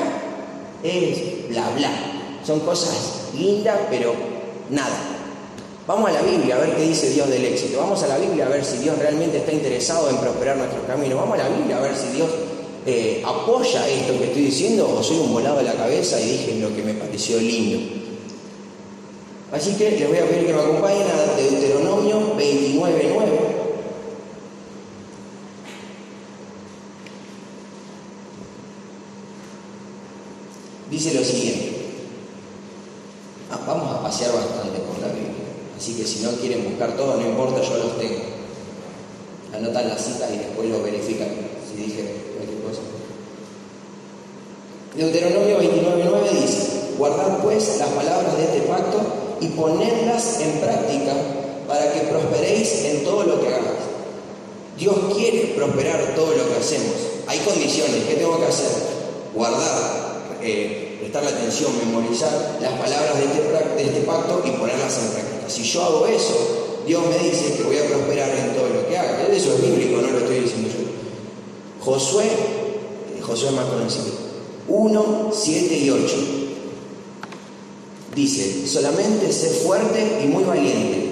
es 0.83 1.47
bla 1.49 1.69
bla. 1.75 1.91
Son 2.45 2.59
cosas 2.61 3.29
lindas, 3.33 3.77
pero 3.89 4.13
nada. 4.69 5.19
Vamos 5.87 6.09
a 6.09 6.13
la 6.13 6.21
Biblia 6.21 6.55
a 6.55 6.59
ver 6.59 6.75
qué 6.75 6.83
dice 6.83 7.09
Dios 7.09 7.27
del 7.29 7.45
éxito. 7.45 7.79
Vamos 7.79 8.03
a 8.03 8.07
la 8.07 8.17
Biblia 8.17 8.45
a 8.45 8.49
ver 8.49 8.63
si 8.63 8.77
Dios 8.77 8.97
realmente 8.99 9.37
está 9.37 9.51
interesado 9.51 10.09
en 10.09 10.17
prosperar 10.17 10.57
nuestro 10.57 10.85
camino. 10.85 11.15
Vamos 11.15 11.39
a 11.39 11.43
la 11.43 11.49
Biblia 11.49 11.77
a 11.77 11.81
ver 11.81 11.95
si 11.95 12.15
Dios 12.15 12.29
eh, 12.85 13.23
apoya 13.25 13.87
esto 13.87 14.17
que 14.17 14.25
estoy 14.25 14.43
diciendo 14.43 14.87
o 14.87 15.01
soy 15.01 15.17
un 15.17 15.33
volado 15.33 15.57
de 15.57 15.63
la 15.63 15.73
cabeza 15.73 16.19
y 16.21 16.29
dije 16.29 16.59
lo 16.59 16.75
que 16.75 16.83
me 16.83 16.93
pareció 16.93 17.39
lindo. 17.39 17.99
Así 19.51 19.73
que 19.73 19.91
les 19.91 20.07
voy 20.07 20.17
a 20.19 20.27
pedir 20.27 20.45
que 20.45 20.53
me 20.53 20.61
acompañen 20.61 21.07
a 21.07 21.35
Deuteronomio 21.35 22.37
29.9. 22.37 23.59
Dice 30.91 31.13
lo 31.15 31.23
siguiente. 31.23 31.68
Pasear 34.09 34.33
bastante 34.33 34.81
con 34.89 34.99
la 35.05 35.13
Biblia. 35.13 35.45
Así 35.77 35.93
que 35.93 36.03
si 36.03 36.21
no 36.21 36.31
quieren 36.31 36.63
buscar 36.63 36.97
todo, 36.97 37.17
no 37.17 37.29
importa, 37.29 37.61
yo 37.61 37.77
los 37.77 37.99
tengo. 37.99 38.25
Anotan 39.53 39.87
la 39.87 39.99
cita 39.99 40.27
y 40.33 40.39
después 40.39 40.67
lo 40.67 40.81
verifican 40.81 41.27
si 41.69 41.83
dije 41.83 42.15
cualquier 42.35 42.59
cosa. 42.63 42.81
Deuteronomio 44.97 45.61
29.9 45.61 46.41
dice, 46.41 46.95
guardad 46.97 47.37
pues 47.43 47.77
las 47.77 47.89
palabras 47.89 48.35
de 48.35 48.45
este 48.45 48.61
pacto 48.61 48.97
y 49.41 49.47
ponedlas 49.49 50.41
en 50.41 50.59
práctica 50.59 51.13
para 51.67 51.93
que 51.93 51.99
prosperéis 51.99 52.85
en 52.85 53.03
todo 53.03 53.25
lo 53.25 53.39
que 53.39 53.49
hagas. 53.49 53.77
Dios 54.75 54.95
quiere 55.15 55.53
prosperar 55.55 56.15
todo 56.15 56.35
lo 56.35 56.49
que 56.49 56.55
hacemos. 56.59 56.95
Hay 57.27 57.37
condiciones. 57.41 58.05
¿Qué 58.07 58.15
tengo 58.15 58.39
que 58.39 58.47
hacer? 58.47 58.71
Guardar, 59.35 60.39
eh, 60.41 60.88
prestar 61.09 61.23
la 61.23 61.29
atención, 61.39 61.71
memorizar 61.79 62.59
las 62.61 62.73
palabras 62.73 63.17
de 63.17 63.25
este, 63.25 63.41
de 63.75 63.83
este 63.83 64.01
pacto 64.01 64.43
y 64.45 64.51
ponerlas 64.51 64.95
en 64.99 65.11
práctica. 65.11 65.49
Si 65.49 65.63
yo 65.63 65.83
hago 65.83 66.05
eso, 66.05 66.83
Dios 66.85 67.01
me 67.09 67.17
dice 67.27 67.55
que 67.57 67.63
voy 67.63 67.77
a 67.77 67.85
prosperar 67.85 68.29
en 68.29 68.53
todo 68.53 68.69
lo 68.69 68.87
que 68.87 68.95
haga. 68.95 69.27
Eso 69.27 69.55
es 69.55 69.61
bíblico, 69.61 70.01
no 70.01 70.11
lo 70.11 70.19
estoy 70.19 70.41
diciendo 70.41 70.69
yo. 70.69 71.83
Josué, 71.83 72.25
Josué 73.21 73.49
es 73.49 73.55
más 73.55 73.65
conocido, 73.65 74.05
1, 74.67 75.31
7 75.33 75.77
y 75.77 75.89
8. 75.89 76.15
Dice, 78.15 78.67
solamente 78.67 79.31
sé 79.31 79.49
fuerte 79.49 80.21
y 80.23 80.27
muy 80.27 80.43
valiente. 80.43 81.09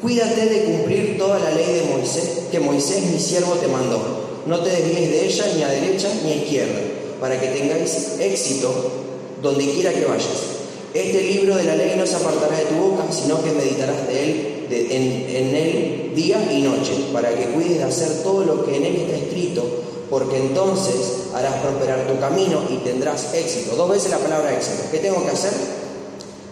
Cuídate 0.00 0.46
de 0.46 0.64
cumplir 0.64 1.18
toda 1.18 1.40
la 1.40 1.50
ley 1.50 1.74
de 1.74 1.96
Moisés, 1.96 2.42
que 2.52 2.60
Moisés 2.60 3.04
mi 3.06 3.18
siervo 3.18 3.54
te 3.54 3.66
mandó. 3.66 3.98
No 4.46 4.60
te 4.60 4.70
desvíes 4.70 5.10
de 5.10 5.26
ella 5.26 5.44
ni 5.56 5.62
a 5.64 5.68
derecha 5.68 6.08
ni 6.24 6.32
a 6.32 6.36
izquierda, 6.36 6.80
para 7.20 7.38
que 7.40 7.48
tengáis 7.48 8.16
éxito 8.20 8.99
donde 9.42 9.64
quiera 9.72 9.92
que 9.92 10.04
vayas. 10.04 10.60
Este 10.92 11.22
libro 11.22 11.56
de 11.56 11.64
la 11.64 11.76
ley 11.76 11.94
no 11.96 12.04
se 12.04 12.16
apartará 12.16 12.56
de 12.56 12.64
tu 12.64 12.74
boca, 12.74 13.04
sino 13.12 13.42
que 13.42 13.52
meditarás 13.52 14.08
de 14.08 14.22
él, 14.24 14.66
en, 14.70 15.54
él 15.54 16.12
día 16.16 16.52
y 16.52 16.62
noche, 16.62 16.92
para 17.12 17.30
que 17.30 17.44
cuides 17.46 17.78
de 17.78 17.84
hacer 17.84 18.22
todo 18.24 18.44
lo 18.44 18.64
que 18.64 18.76
en 18.76 18.84
él 18.84 18.96
está 18.96 19.16
escrito, 19.16 19.64
porque 20.10 20.38
entonces 20.38 21.28
harás 21.32 21.54
prosperar 21.62 22.08
tu 22.08 22.18
camino 22.18 22.62
y 22.68 22.78
tendrás 22.78 23.32
éxito. 23.34 23.76
Dos 23.76 23.88
veces 23.88 24.10
la 24.10 24.18
palabra 24.18 24.52
éxito. 24.52 24.82
¿Qué 24.90 24.98
tengo 24.98 25.22
que 25.24 25.30
hacer? 25.30 25.52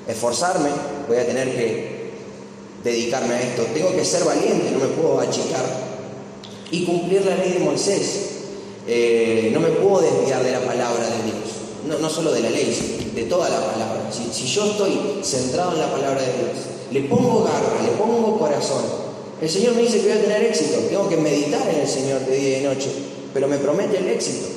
Esforzarme, 0.06 0.70
voy 1.08 1.16
a 1.16 1.26
tener 1.26 1.56
que 1.56 1.98
dedicarme 2.84 3.34
a 3.34 3.42
esto. 3.42 3.64
Tengo 3.74 3.92
que 3.92 4.04
ser 4.04 4.22
valiente, 4.24 4.70
no 4.70 4.78
me 4.78 4.86
puedo 4.86 5.18
achicar. 5.18 5.64
Y 6.70 6.84
cumplir 6.84 7.24
la 7.24 7.36
ley 7.36 7.54
de 7.54 7.58
Moisés. 7.58 8.20
Eh, 8.86 9.50
no 9.52 9.58
me 9.58 9.68
puedo 9.68 10.00
desviar 10.00 10.44
de 10.44 10.52
la 10.52 10.60
palabra 10.60 11.04
de 11.04 11.24
Dios 11.24 11.37
no, 11.86 12.10
solo 12.10 12.32
de 12.32 12.40
la 12.40 12.50
ley, 12.50 13.12
de 13.14 13.22
toda 13.24 13.48
la 13.48 13.60
palabra. 13.60 14.10
Si, 14.10 14.46
yo 14.46 14.64
estoy 14.64 15.20
centrado 15.22 15.72
en 15.72 15.80
la 15.80 15.90
palabra 15.90 16.20
de 16.20 16.26
Dios, 16.26 16.50
le 16.92 17.02
pongo 17.02 17.44
garra, 17.44 17.82
le 17.82 17.90
pongo 17.96 18.38
corazón, 18.38 18.82
el 19.40 19.48
Señor 19.48 19.74
me 19.74 19.82
dice 19.82 20.00
que 20.00 20.08
voy 20.08 20.18
a 20.18 20.22
tener 20.22 20.42
éxito, 20.42 20.78
tengo 20.88 21.08
que 21.08 21.16
meditar 21.16 21.68
en 21.68 21.80
el 21.80 21.88
Señor 21.88 22.20
de 22.20 22.36
día 22.36 22.48
y 22.48 22.62
de 22.62 22.68
noche, 22.68 22.90
pero 23.32 23.46
me 23.46 23.58
promete 23.58 23.98
el 23.98 24.08
éxito. 24.08 24.48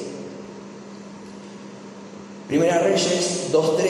Primera 2.48 2.80
Reyes 2.80 3.52
2.3 3.54 3.82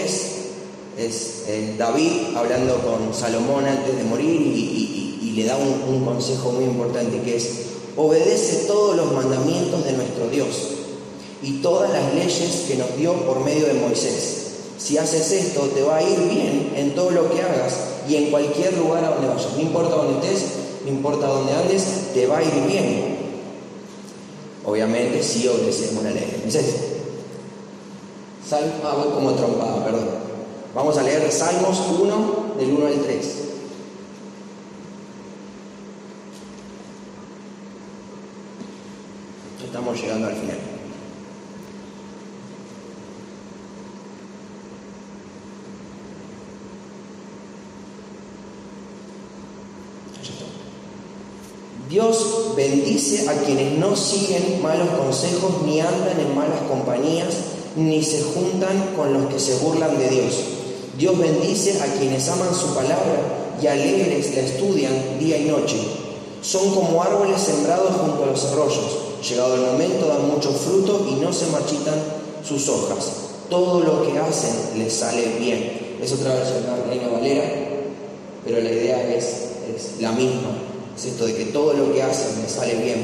es 0.98 1.44
eh, 1.48 1.76
David 1.78 2.36
hablando 2.36 2.78
con 2.80 3.14
Salomón 3.14 3.66
antes 3.66 3.98
de 3.98 4.04
morir 4.04 4.42
y, 4.42 4.88
le 5.32 5.46
da 5.46 5.56
un, 5.56 5.96
un 5.96 6.04
consejo 6.04 6.52
muy 6.52 6.66
importante 6.66 7.22
que 7.22 7.38
es, 7.38 7.52
obedece 7.96 8.68
todos 8.68 8.98
los 8.98 9.14
mandamientos 9.14 9.86
de 9.86 9.94
nuestro 9.94 10.28
Dios 10.28 10.81
y 11.44 11.54
todas 11.62 11.92
las 11.92 12.14
leyes 12.14 12.66
que 12.68 12.76
nos 12.76 12.96
dio 12.98 13.14
por 13.26 13.44
medio 13.44 13.68
de 13.68 13.74
Moisés. 13.74 14.38
Si 14.78 14.98
haces 14.98 15.32
esto, 15.32 15.62
te 15.74 15.82
va 15.84 15.98
a 15.98 16.04
ir 16.04 16.20
bien 16.20 16.74
en 16.76 16.96
todo 16.96 17.12
lo 17.12 17.32
que 17.32 17.42
hagas 17.42 17.76
y 18.08 18.16
en 18.16 18.32
cualquier 18.32 18.78
lugar 18.78 19.04
a 19.04 19.10
donde 19.10 19.28
vayas. 19.28 19.54
No 19.56 19.62
importa 19.62 19.96
dónde 19.96 20.28
estés, 20.28 20.50
no 20.86 20.92
importa 20.92 21.28
dónde 21.28 21.54
andes, 21.54 21.84
te 22.14 22.28
va 22.28 22.40
a 22.40 22.44
ir 22.44 22.66
bien. 22.68 23.18
Obviamente, 24.66 25.24
si 25.24 25.48
obedecemos 25.48 26.04
la 26.04 26.12
ley 26.12 26.26
de 26.32 26.38
Moisés. 26.40 26.76
Salmo, 28.48 28.74
ah, 28.84 28.96
voy 28.98 29.14
como 29.14 29.32
trompada, 29.34 29.84
perdón. 29.84 30.10
Vamos 30.76 30.98
a 30.98 31.04
leer 31.04 31.32
Salmos 31.32 31.80
1, 32.00 32.56
del 32.58 32.72
1 32.72 32.88
al 32.88 33.02
3. 33.02 33.42
Estamos 39.64 40.02
llegando 40.02 40.28
al 40.28 40.36
final. 40.36 40.71
Bendice 52.56 53.30
a 53.30 53.34
quienes 53.34 53.78
no 53.78 53.96
siguen 53.96 54.62
malos 54.62 54.90
consejos, 54.90 55.62
ni 55.66 55.80
andan 55.80 56.20
en 56.20 56.36
malas 56.36 56.62
compañías, 56.68 57.34
ni 57.76 58.04
se 58.04 58.24
juntan 58.24 58.94
con 58.96 59.14
los 59.14 59.32
que 59.32 59.40
se 59.40 59.56
burlan 59.58 59.98
de 59.98 60.10
Dios. 60.10 60.34
Dios 60.98 61.18
bendice 61.18 61.80
a 61.82 61.86
quienes 61.98 62.28
aman 62.28 62.54
su 62.54 62.76
palabra 62.76 63.56
y 63.62 63.68
alegres 63.68 64.36
la 64.36 64.42
estudian 64.42 65.20
día 65.20 65.38
y 65.38 65.46
noche. 65.46 65.78
Son 66.42 66.74
como 66.74 67.02
árboles 67.02 67.40
sembrados 67.40 67.96
junto 67.96 68.24
a 68.24 68.28
los 68.28 68.46
arroyos. 68.46 68.98
Llegado 69.28 69.56
el 69.56 69.62
momento 69.62 70.08
dan 70.08 70.30
mucho 70.30 70.52
fruto 70.52 71.08
y 71.10 71.16
no 71.22 71.32
se 71.32 71.48
marchitan 71.48 71.96
sus 72.48 72.68
hojas. 72.68 73.12
Todo 73.50 73.82
lo 73.82 74.04
que 74.04 74.18
hacen 74.18 74.80
les 74.80 74.94
sale 74.94 75.38
bien. 75.40 75.98
Es 76.02 76.12
otra 76.12 76.34
versión 76.34 76.64
de 76.64 76.84
Reina 76.90 77.08
Valera, 77.10 77.44
pero 78.44 78.60
la 78.60 78.72
idea 78.72 79.16
es 79.16 80.00
la 80.00 80.12
misma. 80.12 80.71
De 81.02 81.34
que 81.34 81.46
todo 81.46 81.74
lo 81.74 81.92
que 81.92 82.04
hacen 82.04 82.44
me 82.44 82.48
sale 82.48 82.76
bien. 82.76 83.04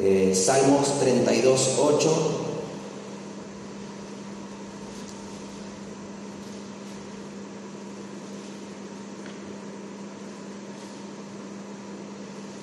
Eh, 0.00 0.34
Salmos 0.34 0.98
32, 0.98 1.76
8. 1.78 2.44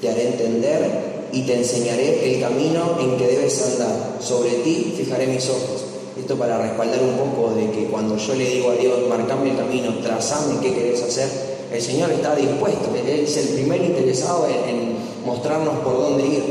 Te 0.02 0.10
haré 0.10 0.28
entender 0.28 1.30
y 1.32 1.44
te 1.44 1.56
enseñaré 1.56 2.36
el 2.36 2.42
camino 2.42 2.98
en 3.00 3.16
que 3.16 3.26
debes 3.26 3.62
andar. 3.64 4.18
Sobre 4.20 4.50
ti 4.66 4.94
fijaré 4.98 5.28
mis 5.28 5.50
ojos. 5.50 5.85
Esto 6.18 6.38
para 6.38 6.58
respaldar 6.58 7.02
un 7.02 7.18
poco 7.18 7.54
de 7.54 7.70
que 7.72 7.88
cuando 7.88 8.16
yo 8.16 8.36
le 8.36 8.50
digo 8.50 8.72
a 8.72 8.76
Dios, 8.76 9.00
marcame 9.10 9.52
el 9.52 9.58
camino, 9.58 10.00
trazame 10.02 10.62
qué 10.62 10.74
querés 10.74 11.04
hacer, 11.04 11.30
el 11.74 11.82
Señor 11.82 12.10
está 12.12 12.34
dispuesto, 12.36 12.96
es 12.96 13.36
el 13.36 13.48
primer 13.50 13.84
interesado 13.84 14.48
en, 14.48 14.96
mostrarnos 15.26 15.80
por 15.80 15.98
dónde 15.98 16.26
ir. 16.26 16.44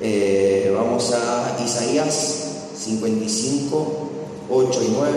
Eh, 0.00 0.72
vamos 0.74 1.12
a 1.12 1.58
Isaías 1.62 2.72
55, 2.74 3.86
8 4.48 4.82
y 4.82 4.92
9. 4.96 5.12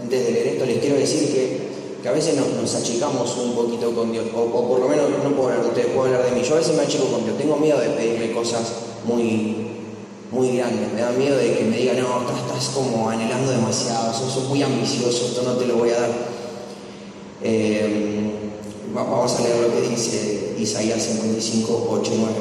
Antes 0.00 0.26
de 0.26 0.32
leer 0.32 0.46
esto 0.48 0.66
les 0.66 0.78
quiero 0.78 0.96
decir 0.96 1.32
que 1.32 1.61
que 2.02 2.08
a 2.08 2.12
veces 2.12 2.34
nos, 2.36 2.74
achicamos 2.74 3.36
un 3.36 3.54
poquito 3.54 3.94
con 3.94 4.10
Dios, 4.10 4.26
o, 4.34 4.68
por 4.68 4.80
lo 4.80 4.88
menos 4.88 5.08
no 5.22 5.30
puedo 5.36 5.50
hablar 5.50 5.62
de 5.62 5.68
ustedes, 5.68 5.86
puedo 5.94 6.06
hablar 6.06 6.24
de 6.24 6.32
mí. 6.32 6.42
Yo 6.42 6.54
a 6.54 6.58
veces 6.58 6.76
me 6.76 6.82
achico 6.82 7.04
con 7.04 7.24
Dios, 7.24 7.38
tengo 7.38 7.56
miedo 7.56 7.78
de 7.78 7.90
pedirle 7.90 8.32
cosas 8.32 8.72
muy, 9.04 9.68
muy 10.32 10.56
grandes, 10.56 10.92
me 10.92 11.00
da 11.00 11.12
miedo 11.12 11.36
de 11.36 11.56
que 11.56 11.64
me 11.64 11.76
diga, 11.76 11.92
no, 11.94 12.22
estás, 12.22 12.70
como 12.74 13.08
anhelando 13.08 13.52
demasiado, 13.52 14.12
sos, 14.12 14.48
muy 14.48 14.60
ambicioso, 14.64 15.26
esto 15.26 15.42
no 15.42 15.52
te 15.52 15.66
lo 15.66 15.76
voy 15.76 15.90
a 15.90 16.00
dar. 16.00 16.10
Eh, 17.40 18.32
vamos 18.92 19.34
a 19.36 19.42
leer 19.42 19.60
lo 19.60 19.72
que 19.72 19.88
dice 19.88 20.56
Isaías 20.58 21.02
55, 21.02 21.88
8 21.88 22.12
y 22.14 22.18
9. 22.18 22.34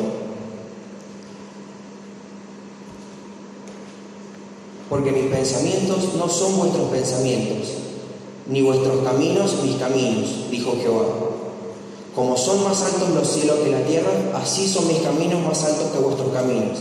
Porque 4.89 5.11
mis 5.11 5.31
pensamientos 5.31 6.15
no 6.15 6.27
son 6.27 6.57
vuestros 6.57 6.89
pensamientos 6.89 7.81
ni 8.47 8.61
vuestros 8.61 9.03
caminos 9.03 9.55
mis 9.63 9.75
caminos, 9.75 10.49
dijo 10.49 10.75
Jehová. 10.81 11.05
Como 12.15 12.35
son 12.35 12.63
más 12.63 12.81
altos 12.83 13.09
los 13.09 13.27
cielos 13.27 13.59
que 13.59 13.71
la 13.71 13.83
tierra, 13.85 14.11
así 14.35 14.67
son 14.67 14.87
mis 14.87 14.99
caminos 14.99 15.41
más 15.41 15.63
altos 15.63 15.87
que 15.93 15.99
vuestros 15.99 16.33
caminos, 16.33 16.79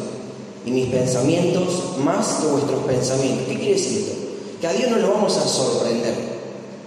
y 0.67 0.71
mis 0.71 0.87
pensamientos 0.87 1.97
más 2.03 2.41
que 2.41 2.47
vuestros 2.49 2.81
pensamientos. 2.85 3.47
¿Qué 3.47 3.57
quiere 3.57 3.75
decir 3.75 3.99
esto? 3.99 4.13
Que 4.61 4.67
a 4.67 4.73
Dios 4.73 4.91
no 4.91 4.97
lo 4.99 5.13
vamos 5.13 5.37
a 5.37 5.47
sorprender. 5.47 6.41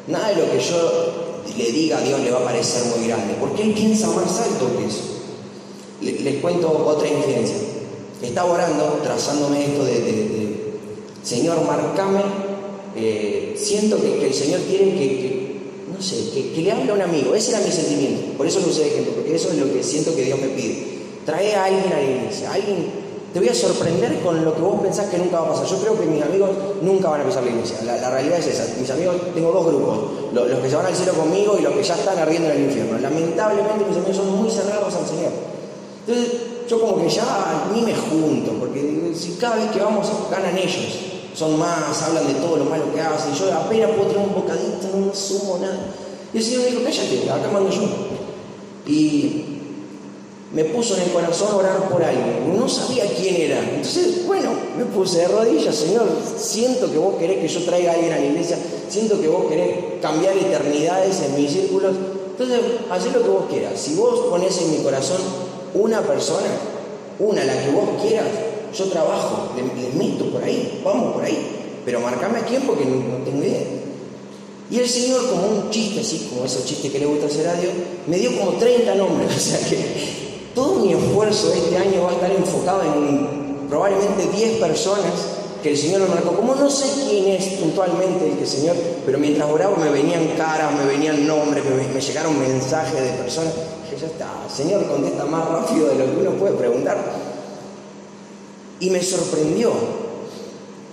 Nada 0.07 0.29
de 0.29 0.35
lo 0.35 0.51
que 0.51 0.59
yo 0.59 1.33
le 1.57 1.71
diga 1.71 1.97
a 1.97 2.01
Dios 2.01 2.19
le 2.19 2.31
va 2.31 2.39
a 2.39 2.43
parecer 2.43 2.83
muy 2.95 3.07
grande, 3.07 3.35
porque 3.39 3.63
Él 3.63 3.73
piensa 3.73 4.07
más 4.07 4.39
alto 4.39 4.67
que 4.77 4.85
eso. 4.85 5.01
Les, 6.01 6.41
cuento 6.41 6.69
otra 6.85 7.07
incidencia. 7.07 7.55
Estaba 8.21 8.51
orando, 8.51 8.99
trazándome 9.03 9.65
esto 9.65 9.85
de, 9.85 9.99
de 9.99 10.73
Señor, 11.23 11.65
marcame 11.65 12.21
eh, 12.95 13.53
siento 13.57 13.99
que, 14.01 14.25
el 14.25 14.33
Señor 14.33 14.61
quiere 14.61 14.85
que, 14.85 15.57
no 15.93 16.01
sé, 16.01 16.29
que, 16.53 16.61
le 16.61 16.71
hable 16.71 16.91
a 16.91 16.95
un 16.95 17.01
amigo. 17.01 17.33
Ese 17.35 17.51
era 17.51 17.61
mi 17.61 17.71
sentimiento. 17.71 18.37
Por 18.37 18.47
eso 18.47 18.59
lo 18.59 18.67
usé 18.67 18.81
de 18.81 18.87
ejemplo, 18.89 19.13
porque 19.13 19.35
eso 19.35 19.49
es 19.51 19.57
lo 19.57 19.71
que 19.71 19.83
siento 19.83 20.15
que 20.15 20.23
Dios 20.23 20.39
me 20.39 20.49
pide. 20.49 20.93
Trae 21.25 21.55
a 21.55 21.65
alguien 21.65 21.91
a 21.91 21.97
la 21.97 22.03
iglesia, 22.03 22.53
alguien 22.53 23.03
te 23.33 23.39
voy 23.39 23.49
a 23.49 23.55
sorprender 23.55 24.19
con 24.21 24.45
lo 24.45 24.53
que 24.53 24.61
vos 24.61 24.79
pensás 24.81 25.09
que 25.09 25.17
nunca 25.17 25.39
va 25.39 25.47
a 25.47 25.51
pasar. 25.53 25.65
Yo 25.65 25.77
creo 25.77 25.99
que 25.99 26.05
mis 26.05 26.21
amigos 26.21 26.51
nunca 26.83 27.09
van 27.09 27.21
a 27.21 27.23
pisar 27.23 27.43
la 27.43 27.49
iglesia. 27.49 27.77
La, 27.83 28.11
realidad 28.11 28.37
es 28.37 28.45
esa. 28.45 28.79
Mis 28.79 28.89
amigos, 28.91 29.15
tengo 29.33 29.51
dos 29.51 29.65
grupos. 29.65 29.97
Los, 30.33 30.59
que 30.59 30.69
se 30.69 30.75
van 30.75 30.85
al 30.85 30.95
cielo 30.95 31.13
conmigo 31.13 31.57
y 31.57 31.63
los 31.63 31.73
que 31.73 31.81
ya 31.81 31.95
están 31.95 32.19
ardiendo 32.19 32.51
en 32.51 32.57
el 32.57 32.63
infierno. 32.65 32.99
Lamentablemente 32.99 33.85
mis 33.85 33.97
amigos 33.97 34.17
son 34.17 34.39
muy 34.39 34.51
cerrados 34.51 34.93
al 34.93 35.07
Señor. 35.07 35.31
Entonces 36.05 36.33
yo 36.69 36.79
como 36.79 37.01
que 37.01 37.09
ya 37.09 37.69
ni 37.73 37.81
me 37.81 37.95
junto, 37.95 38.51
porque 38.53 39.13
si 39.15 39.31
cada 39.31 39.55
vez 39.55 39.71
que 39.71 39.79
vamos 39.79 40.07
ganan 40.29 40.55
ellos. 40.55 41.02
Son 41.35 41.57
más, 41.57 42.01
hablan 42.03 42.27
de 42.27 42.33
todo 42.35 42.57
lo 42.57 42.65
malo 42.65 42.93
que 42.93 43.01
hacen. 43.01 43.33
Yo 43.33 43.51
apenas 43.53 43.91
puedo 43.91 44.09
tener 44.09 44.27
un 44.27 44.35
bocadito, 44.35 44.87
no 44.95 45.13
sumo 45.13 45.57
nada. 45.59 45.79
Y 46.33 46.37
el 46.37 46.43
Señor 46.43 46.61
me 46.61 46.69
dijo, 46.69 46.81
cállate, 46.83 47.29
acá 47.29 47.49
mando 47.51 47.69
yo. 47.69 47.81
Y 48.85 49.45
me 50.53 50.65
puso 50.65 50.95
en 50.95 51.03
el 51.03 51.11
corazón 51.11 51.55
orar 51.55 51.89
por 51.89 52.03
alguien. 52.03 52.57
No 52.57 52.69
sabía 52.69 53.05
quién 53.07 53.35
era. 53.35 53.59
Entonces, 53.59 54.25
bueno, 54.27 54.51
me 54.77 54.85
puse 54.85 55.19
de 55.19 55.27
rodillas, 55.27 55.75
Señor, 55.75 56.07
siento 56.37 56.91
que 56.91 56.97
vos 56.99 57.15
querés 57.17 57.39
que 57.39 57.47
yo 57.47 57.65
traiga 57.65 57.91
a 57.91 57.95
alguien 57.95 58.13
a 58.13 58.19
la 58.19 58.25
iglesia, 58.25 58.57
siento 58.87 59.19
que 59.19 59.27
vos 59.27 59.45
querés 59.49 59.99
cambiar 60.01 60.37
eternidades 60.37 61.21
en 61.21 61.41
mis 61.41 61.51
círculos. 61.51 61.95
Entonces, 62.31 62.59
haz 62.89 63.05
lo 63.05 63.23
que 63.23 63.29
vos 63.29 63.45
quieras. 63.49 63.79
Si 63.79 63.95
vos 63.95 64.27
pones 64.29 64.55
en 64.61 64.71
mi 64.71 64.77
corazón 64.77 65.17
una 65.73 66.01
persona, 66.01 66.47
una, 67.19 67.43
la 67.43 67.53
que 67.53 67.71
vos 67.71 67.89
quieras, 68.01 68.27
yo 68.77 68.85
trabajo, 68.85 69.49
les, 69.55 69.93
meto 69.95 70.25
por 70.25 70.43
ahí, 70.43 70.81
vamos 70.83 71.13
por 71.13 71.23
ahí. 71.23 71.81
Pero 71.85 71.99
marcame 71.99 72.39
a 72.39 72.45
quién 72.45 72.61
porque 72.63 72.85
no, 72.85 73.23
tengo 73.25 73.43
idea. 73.43 73.61
Y 74.71 74.79
el 74.79 74.89
Señor, 74.89 75.29
como 75.29 75.47
un 75.47 75.69
chiste, 75.69 76.01
así 76.01 76.29
como 76.29 76.45
esos 76.45 76.65
chistes 76.65 76.91
que 76.91 76.99
le 76.99 77.05
gusta 77.05 77.27
hacer 77.27 77.47
a 77.47 77.55
Dios, 77.55 77.73
me 78.07 78.17
dio 78.17 78.37
como 78.37 78.53
30 78.53 78.95
nombres. 78.95 79.29
O 79.35 79.39
sea 79.39 79.59
que 79.69 80.13
todo 80.55 80.79
mi 80.79 80.93
esfuerzo 80.93 81.53
este 81.53 81.77
año 81.77 82.03
va 82.03 82.11
a 82.11 82.13
estar 82.13 82.31
enfocado 82.31 82.81
en 82.83 83.67
probablemente 83.69 84.27
10 84.35 84.59
personas 84.59 85.13
que 85.63 85.71
el 85.71 85.77
Señor 85.77 86.01
me 86.01 86.07
marcó. 86.07 86.35
Como 86.35 86.55
no 86.55 86.69
sé 86.69 86.85
quién 87.07 87.27
es 87.29 87.45
puntualmente 87.59 88.35
el 88.39 88.47
Señor, 88.47 88.75
pero 89.05 89.17
mientras 89.17 89.49
oraba 89.49 89.77
me 89.77 89.89
venían 89.89 90.27
caras, 90.37 90.71
me 90.73 90.85
venían 90.85 91.25
nombres, 91.25 91.63
me, 91.65 92.01
llegaron 92.01 92.39
mensajes 92.39 93.01
de 93.01 93.11
personas. 93.13 93.53
Que 93.89 93.97
ya 93.97 94.07
está, 94.07 94.27
Señor 94.53 94.85
contesta 94.87 95.25
más 95.25 95.47
rápido 95.47 95.87
de 95.87 95.95
lo 95.95 96.05
que 96.05 96.21
uno 96.21 96.31
puede 96.31 96.53
preguntar. 96.53 96.97
Y 98.79 98.89
me 98.89 99.01
sorprendió. 99.01 99.71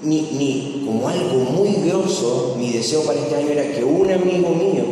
Ni, 0.02 0.22
ni 0.32 0.82
como 0.86 1.08
algo 1.08 1.38
muy 1.40 1.74
grosso, 1.86 2.56
mi 2.58 2.72
deseo 2.72 3.02
para 3.02 3.20
este 3.20 3.36
año 3.36 3.50
era 3.50 3.70
que 3.70 3.84
un 3.84 4.10
amigo 4.10 4.48
mío 4.48 4.84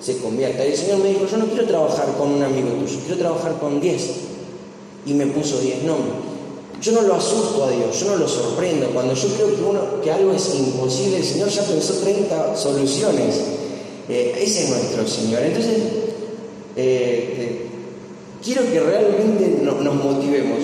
se 0.00 0.18
convierta. 0.18 0.64
Y 0.66 0.72
el 0.72 0.76
Señor 0.76 0.98
me 0.98 1.10
dijo, 1.10 1.26
yo 1.30 1.36
no 1.36 1.46
quiero 1.46 1.66
trabajar 1.66 2.06
con 2.18 2.32
un 2.32 2.42
amigo 2.42 2.70
tuyo, 2.70 2.98
quiero 3.06 3.20
trabajar 3.20 3.58
con 3.60 3.80
diez. 3.80 4.10
Y 5.06 5.14
me 5.14 5.26
puso 5.26 5.58
diez 5.60 5.82
nombres. 5.84 6.32
Yo 6.82 6.90
no 6.90 7.02
lo 7.02 7.14
asusto 7.14 7.64
a 7.64 7.70
Dios, 7.70 8.00
yo 8.00 8.10
no 8.10 8.16
lo 8.16 8.28
sorprendo. 8.28 8.88
Cuando 8.88 9.14
yo 9.14 9.28
creo 9.28 9.54
que, 9.54 9.62
uno, 9.62 10.00
que 10.02 10.10
algo 10.10 10.32
es 10.32 10.52
imposible, 10.56 11.18
el 11.18 11.24
Señor 11.24 11.48
ya 11.48 11.62
pensó 11.62 11.94
30 11.94 12.56
soluciones. 12.56 13.40
Eh, 14.08 14.34
ese 14.40 14.64
es 14.64 14.70
nuestro 14.70 15.06
Señor. 15.06 15.42
Entonces, 15.42 15.76
eh, 16.74 17.36
eh, 17.38 17.66
quiero 18.42 18.62
que 18.62 18.80
realmente 18.80 19.62
nos 19.62 19.94
motivemos. 19.94 20.58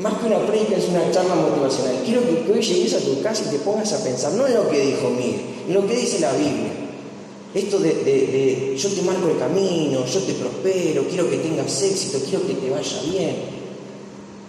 Más 0.00 0.14
que 0.14 0.26
una 0.26 0.46
predica 0.46 0.76
es 0.76 0.88
una 0.88 1.10
charla 1.10 1.34
motivacional. 1.34 2.02
Quiero 2.04 2.22
que, 2.22 2.52
hoy 2.52 2.60
llegues 2.60 2.94
a 2.94 2.98
tu 2.98 3.22
casa 3.22 3.44
y 3.46 3.56
te 3.56 3.58
pongas 3.58 3.92
a 3.92 4.02
pensar, 4.02 4.32
no 4.32 4.46
en 4.46 4.54
lo 4.54 4.68
que 4.68 4.80
dijo 4.80 5.10
Miguel, 5.10 5.40
en 5.68 5.74
lo 5.74 5.86
que 5.86 5.96
dice 5.96 6.20
la 6.20 6.32
Biblia. 6.32 6.72
Esto 7.54 7.78
de, 7.78 8.74
yo 8.76 8.88
te 8.88 9.02
marco 9.02 9.28
el 9.28 9.38
camino, 9.38 10.04
yo 10.04 10.20
te 10.22 10.32
prospero, 10.32 11.04
quiero 11.08 11.30
que 11.30 11.36
tengas 11.36 11.82
éxito, 11.82 12.18
quiero 12.28 12.46
que 12.46 12.54
te 12.54 12.70
vaya 12.70 13.02
bien. 13.02 13.36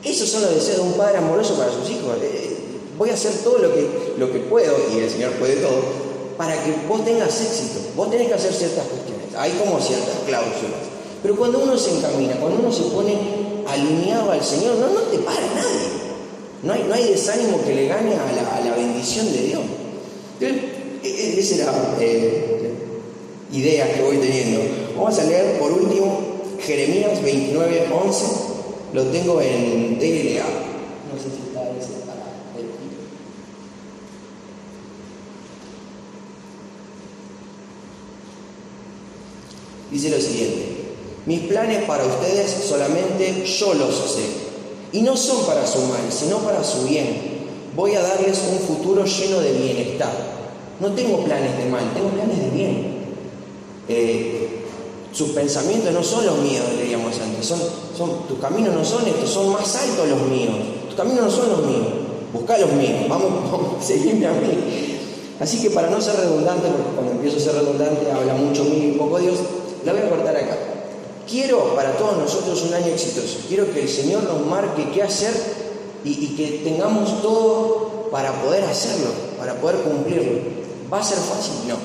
Esos 0.04 0.30
son 0.30 0.42
los 0.42 0.56
deseos 0.56 0.78
de 0.78 0.84
un 0.84 0.94
padre 0.94 1.18
amoroso 1.20 1.56
para 1.56 1.72
sus 1.72 1.88
hijos. 1.90 2.18
Eh, 2.22 2.58
voy 2.98 3.10
a 3.10 3.14
hacer 3.14 3.32
todo 3.44 3.60
lo 3.60 3.74
que, 3.74 3.88
lo 4.18 4.32
que 4.32 4.40
puedo, 4.40 4.76
y 4.94 5.00
el 5.00 5.10
Señor 5.10 5.34
puede 5.34 5.58
todo, 5.58 5.82
para 6.38 6.54
que 6.64 6.74
vos 6.88 7.06
tengas 7.06 7.42
éxito. 7.42 7.80
Vos 7.96 8.10
tenés 8.10 8.28
que 8.28 8.34
hacer 8.34 8.54
ciertas 8.54 8.86
cuestiones. 8.88 9.36
Hay 9.38 9.52
como 9.52 9.80
ciertas 9.80 10.16
cláusulas. 10.26 10.96
Pero 11.22 11.36
cuando 11.36 11.60
uno 11.60 11.78
se 11.78 11.98
encamina, 11.98 12.36
cuando 12.40 12.60
uno 12.60 12.72
se 12.72 12.84
pone 12.84 13.55
alineado 13.68 14.32
al 14.32 14.44
Señor, 14.44 14.76
no, 14.78 14.90
no 14.90 15.02
te 15.02 15.18
para 15.20 15.42
nadie. 15.42 16.06
No 16.64 16.74
hay, 16.74 16.84
no 16.88 16.94
hay 16.94 17.10
desánimo 17.10 17.62
que 17.64 17.76
le 17.76 17.88
gane 17.88 18.14
a 18.14 18.32
la, 18.32 18.56
a 18.56 18.62
la 18.62 18.76
bendición 18.76 19.32
de 19.32 19.42
Dios. 19.44 19.62
E, 20.42 21.00
e, 21.04 21.40
ese 21.40 21.62
era 21.62 21.72
eh, 22.00 22.74
ideas 23.52 23.90
que 23.90 24.02
voy 24.02 24.18
teniendo. 24.18 24.62
Vamos 24.96 25.18
a 25.20 25.24
leer 25.24 25.60
por 25.60 25.72
último 25.72 26.20
Jeremías 26.60 27.22
29, 27.22 27.88
11. 27.92 28.26
Lo 28.94 29.04
tengo 29.08 29.42
en 29.42 30.00
DLA. 30.00 30.44
No 31.12 31.20
sé 31.20 31.30
si 31.30 31.48
está 31.48 31.70
ese 31.78 32.06
para 32.06 32.26
Dice 39.92 40.10
lo 40.10 40.20
siguiente, 40.20 40.75
mis 41.26 41.42
planes 41.42 41.84
para 41.86 42.06
ustedes 42.06 42.52
solamente 42.68 43.46
yo 43.46 43.74
los 43.74 43.96
sé, 43.96 44.46
y 44.92 45.02
no 45.02 45.18
son 45.18 45.46
para 45.46 45.66
su 45.66 45.80
mal, 45.82 46.02
sino 46.10 46.38
para 46.38 46.64
su 46.64 46.84
bien. 46.84 47.36
Voy 47.76 47.96
a 47.96 48.02
darles 48.02 48.42
un 48.50 48.60
futuro 48.60 49.04
lleno 49.04 49.40
de 49.42 49.52
bienestar. 49.52 50.12
No 50.80 50.92
tengo 50.92 51.24
planes 51.24 51.58
de 51.58 51.66
mal, 51.66 51.94
tengo 51.94 52.10
planes 52.10 52.40
de 52.40 52.50
bien. 52.50 52.96
Eh, 53.90 54.66
sus 55.12 55.30
pensamientos 55.30 55.92
no 55.94 56.04
son 56.04 56.26
los 56.26 56.38
míos, 56.40 56.66
leíamos 56.78 57.14
antes, 57.20 57.46
son, 57.46 58.28
tus 58.28 58.40
caminos 58.40 58.74
no 58.74 58.84
son 58.84 59.08
estos, 59.08 59.30
son 59.30 59.54
más 59.54 59.76
altos 59.76 60.10
los 60.10 60.22
míos, 60.24 60.56
tus 60.88 60.96
caminos 60.96 61.26
no 61.26 61.32
son 61.32 61.50
los 61.50 61.66
míos, 61.66 61.88
busca 62.34 62.58
los 62.58 62.72
míos, 62.74 63.08
vamos, 63.08 63.30
vamos 63.52 63.86
seguirme 63.86 64.28
a 64.28 64.32
mí. 64.32 64.98
Así 65.40 65.62
que 65.62 65.70
para 65.70 65.90
no 65.90 66.02
ser 66.02 66.18
redundante, 66.18 66.68
porque 66.68 66.96
cuando 66.96 67.12
empiezo 67.14 67.38
a 67.38 67.40
ser 67.40 67.56
redundante 67.56 68.12
habla 68.12 68.34
mucho 68.34 68.66
mí 68.66 68.92
y 68.94 68.98
poco 68.98 69.20
Dios, 69.20 69.38
la 69.86 69.94
voy 69.94 70.02
a 70.02 70.10
cortar 70.10 70.36
acá. 70.36 70.58
Quiero 71.30 71.76
para 71.76 71.98
todos 71.98 72.18
nosotros 72.18 72.62
un 72.64 72.74
año 72.74 72.94
exitoso, 72.94 73.40
quiero 73.48 73.72
que 73.74 73.82
el 73.82 73.90
Señor 73.90 74.24
nos 74.24 74.46
marque 74.46 74.92
qué 74.94 75.02
hacer 75.02 75.34
y, 76.04 76.36
que 76.36 76.62
tengamos 76.64 77.22
todo 77.24 78.10
para 78.12 78.32
poder 78.44 78.64
hacerlo, 78.64 79.08
para 79.40 79.56
poder 79.56 79.78
cumplirlo. 79.78 80.40
¿Va 80.94 81.00
a 81.00 81.04
ser 81.04 81.18
fácil? 81.18 81.68
No. 81.68 81.78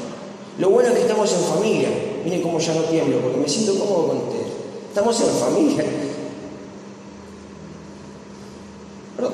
Lo 0.59 0.69
bueno 0.69 0.91
es 0.91 0.97
que 0.97 1.01
estamos 1.03 1.33
en 1.33 1.41
familia. 1.41 1.89
Miren 2.23 2.43
cómo 2.43 2.59
ya 2.59 2.75
no 2.75 2.83
tiemblo, 2.83 3.19
porque 3.21 3.39
me 3.39 3.49
siento 3.49 3.79
cómodo 3.79 4.09
con 4.09 4.17
ustedes. 4.19 4.49
Estamos 4.89 5.21
en 5.21 5.29
familia. 5.29 5.85
Perdón. 9.17 9.33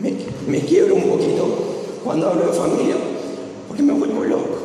Me, 0.00 0.14
me 0.48 0.60
quiebro 0.64 0.94
un 0.94 1.02
poquito 1.02 1.74
hablo 2.30 2.46
de 2.46 2.52
familia, 2.52 2.96
porque 3.68 3.82
me 3.82 3.92
vuelvo 3.92 4.24
loco. 4.24 4.58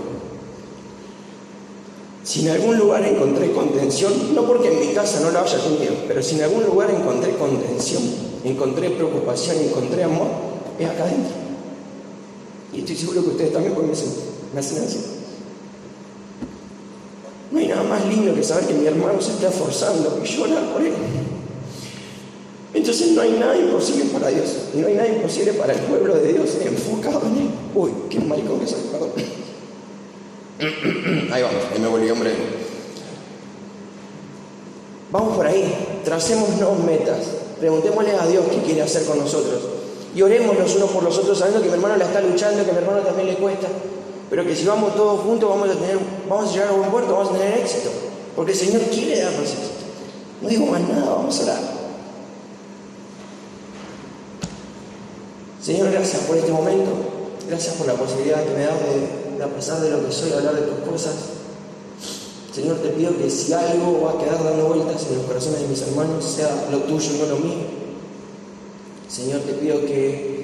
Si 2.24 2.42
en 2.42 2.50
algún 2.50 2.78
lugar 2.78 3.04
encontré 3.06 3.52
contención, 3.52 4.14
no 4.36 4.46
porque 4.46 4.72
en 4.72 4.80
mi 4.80 4.94
casa 4.94 5.20
no 5.22 5.32
la 5.32 5.42
haya 5.42 5.58
tenido, 5.58 5.94
pero 6.08 6.22
si 6.22 6.36
en 6.36 6.44
algún 6.44 6.64
lugar 6.64 6.92
encontré 6.92 7.36
contención, 7.36 8.04
encontré 8.44 8.92
preocupación, 8.92 9.58
encontré 9.58 10.04
amor, 10.04 10.28
es 10.78 10.88
acá 10.88 11.04
adentro. 11.04 11.34
Y 12.74 12.80
estoy 12.80 12.96
seguro 12.96 13.24
que 13.24 13.30
ustedes 13.30 13.54
también 13.54 13.74
me 13.76 13.92
hacen, 13.92 14.10
me 14.54 14.60
hacen 14.60 14.84
así. 14.84 15.00
No 17.52 17.60
hay 17.60 17.68
nada 17.68 17.84
más 17.84 18.06
lindo 18.06 18.34
que 18.36 18.44
saber 18.44 18.66
que 18.68 18.76
mi 18.76 18.86
hermano 18.86 19.20
se 19.20 19.32
está 19.32 19.50
esforzando 19.50 20.20
y 20.24 20.28
llorar 20.28 20.72
por 20.72 20.82
él. 20.84 20.94
Entonces 22.74 23.12
no 23.12 23.22
hay 23.22 23.32
nada 23.32 23.58
imposible 23.58 24.06
para 24.06 24.28
Dios. 24.30 24.56
No 24.74 24.88
hay 24.88 24.94
nada 24.94 25.08
imposible 25.08 25.54
para 25.54 25.74
el 25.74 25.80
pueblo 25.80 26.16
de 26.16 26.34
Dios 26.34 26.50
enfocado 26.64 27.22
en 27.28 27.38
él. 27.38 27.50
Uy, 27.74 27.92
qué 28.10 28.20
maricón 28.20 28.60
que 28.60 28.68
soy, 28.68 28.82
perdón. 28.92 29.10
Ahí 31.32 31.42
vamos, 31.42 31.64
me 31.80 31.88
volví 31.88 32.10
hombre. 32.10 32.32
Vamos 35.12 35.36
por 35.36 35.48
ahí, 35.48 36.02
tracémonos 36.04 36.80
metas. 36.86 37.18
Preguntémosle 37.60 38.12
a 38.12 38.28
Dios 38.28 38.46
qué 38.52 38.58
quiere 38.62 38.84
hacer 38.84 39.06
con 39.06 39.18
nosotros. 39.18 39.60
Y 40.14 40.22
oremos 40.22 40.56
los 40.58 40.76
unos 40.76 40.92
por 40.92 41.02
los 41.04 41.18
otros, 41.18 41.40
sabiendo 41.40 41.64
que 41.64 41.70
mi 41.70 41.76
hermano 41.76 41.98
la 41.98 42.06
está 42.06 42.22
luchando, 42.22 42.64
que 42.64 42.72
mi 42.72 42.78
hermano 42.78 43.00
también 43.00 43.30
le 43.30 43.36
cuesta. 43.36 43.68
Pero 44.30 44.46
que 44.46 44.56
si 44.56 44.66
vamos 44.66 44.96
todos 44.96 45.22
juntos 45.22 45.50
vamos 45.50 45.70
a, 45.70 45.74
tener, 45.74 45.98
vamos 46.30 46.50
a 46.50 46.54
llegar 46.54 46.68
a 46.68 46.72
buen 46.74 46.92
puerto, 46.92 47.14
vamos 47.14 47.30
a 47.30 47.38
tener 47.40 47.58
éxito. 47.58 47.90
Porque 48.36 48.52
el 48.52 48.58
Señor 48.58 48.82
quiere 48.84 49.20
darnos 49.20 49.42
éxito. 49.42 49.80
No 50.42 50.50
digo 50.50 50.66
más 50.68 50.82
nada, 50.82 51.16
vamos 51.16 51.40
a 51.40 51.44
orar. 51.44 51.79
Señor, 55.62 55.92
gracias 55.92 56.24
por 56.24 56.38
este 56.38 56.52
momento. 56.52 56.92
Gracias 57.48 57.76
por 57.76 57.88
la 57.88 57.94
posibilidad 57.94 58.44
que 58.44 58.54
me 58.54 58.64
das 58.64 58.78
de, 58.80 59.44
a 59.44 59.48
pesar 59.48 59.82
de 59.82 59.90
lo 59.90 60.06
que 60.06 60.12
soy, 60.12 60.32
hablar 60.32 60.56
de 60.56 60.62
tus 60.62 60.88
cosas. 60.88 61.16
Señor, 62.54 62.78
te 62.78 62.90
pido 62.90 63.18
que 63.18 63.30
si 63.30 63.52
algo 63.54 64.02
va 64.04 64.12
a 64.12 64.24
quedar 64.24 64.44
dando 64.44 64.68
vueltas 64.68 65.06
en 65.10 65.18
los 65.18 65.26
corazones 65.26 65.62
de 65.62 65.68
mis 65.68 65.82
hermanos, 65.82 66.24
sea 66.24 66.68
lo 66.72 66.80
tuyo 66.80 67.12
y 67.14 67.18
no 67.18 67.26
lo 67.26 67.38
mío. 67.38 67.64
Señor, 69.10 69.42
te 69.42 69.54
pido 69.54 69.82
que 69.86 70.40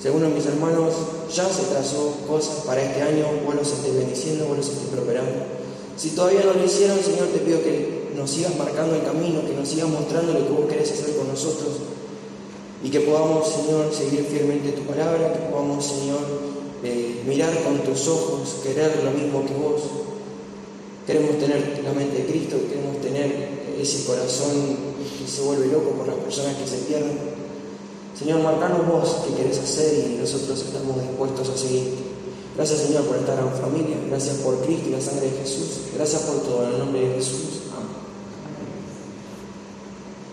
Según 0.00 0.34
mis 0.34 0.44
hermanos, 0.44 0.92
ya 1.34 1.48
se 1.48 1.62
trazó 1.72 2.14
cosas 2.28 2.64
para 2.66 2.82
este 2.82 3.00
año, 3.00 3.24
vos 3.46 3.54
los 3.54 3.72
estés 3.72 3.96
bendiciendo, 3.96 4.44
vos 4.46 4.58
los 4.58 4.68
estés 4.68 4.88
prosperando. 4.90 5.32
Si 5.96 6.10
todavía 6.10 6.42
no 6.44 6.52
lo 6.52 6.64
hicieron, 6.64 6.98
Señor, 7.02 7.28
te 7.28 7.38
pido 7.38 7.62
que 7.62 8.12
nos 8.14 8.30
sigas 8.30 8.54
marcando 8.56 8.96
el 8.96 9.02
camino, 9.02 9.40
que 9.46 9.54
nos 9.54 9.66
sigas 9.66 9.88
mostrando 9.88 10.34
lo 10.34 10.46
que 10.46 10.52
vos 10.52 10.68
querés 10.68 10.92
hacer 10.92 11.16
con 11.16 11.28
nosotros 11.28 12.03
y 12.84 12.90
que 12.90 13.00
podamos, 13.00 13.48
Señor, 13.48 13.92
seguir 13.94 14.26
fielmente 14.30 14.72
tu 14.72 14.82
palabra, 14.82 15.32
que 15.32 15.48
podamos, 15.50 15.82
Señor, 15.86 16.20
eh, 16.84 17.22
mirar 17.26 17.50
con 17.64 17.78
tus 17.78 18.06
ojos, 18.08 18.56
querer 18.62 19.02
lo 19.02 19.10
mismo 19.10 19.42
que 19.46 19.54
vos. 19.54 19.80
Queremos 21.06 21.38
tener 21.38 21.80
la 21.82 21.92
mente 21.92 22.18
de 22.18 22.26
Cristo, 22.26 22.56
queremos 22.68 23.00
tener 23.00 23.76
ese 23.80 24.04
corazón 24.04 24.76
que 25.18 25.26
se 25.26 25.40
vuelve 25.40 25.68
loco 25.68 25.90
por 25.96 26.06
las 26.06 26.16
personas 26.16 26.56
que 26.56 26.66
se 26.66 26.76
pierden. 26.84 27.18
Señor, 28.18 28.42
marcanos 28.42 28.86
vos 28.86 29.16
qué 29.26 29.34
querés 29.34 29.58
hacer 29.58 30.04
y 30.06 30.20
nosotros 30.20 30.60
estamos 30.60 31.00
dispuestos 31.00 31.48
a 31.48 31.56
seguirte. 31.56 32.04
Gracias, 32.54 32.80
Señor, 32.80 33.04
por 33.04 33.16
estar 33.16 33.38
en 33.38 33.50
familia. 33.60 33.96
Gracias 34.08 34.36
por 34.36 34.60
Cristo 34.60 34.88
y 34.88 34.92
la 34.92 35.00
sangre 35.00 35.30
de 35.30 35.38
Jesús. 35.38 35.88
Gracias 35.96 36.22
por 36.22 36.36
todo. 36.42 36.64
En 36.64 36.74
el 36.74 36.78
nombre 36.78 37.08
de 37.08 37.14
Jesús. 37.14 37.63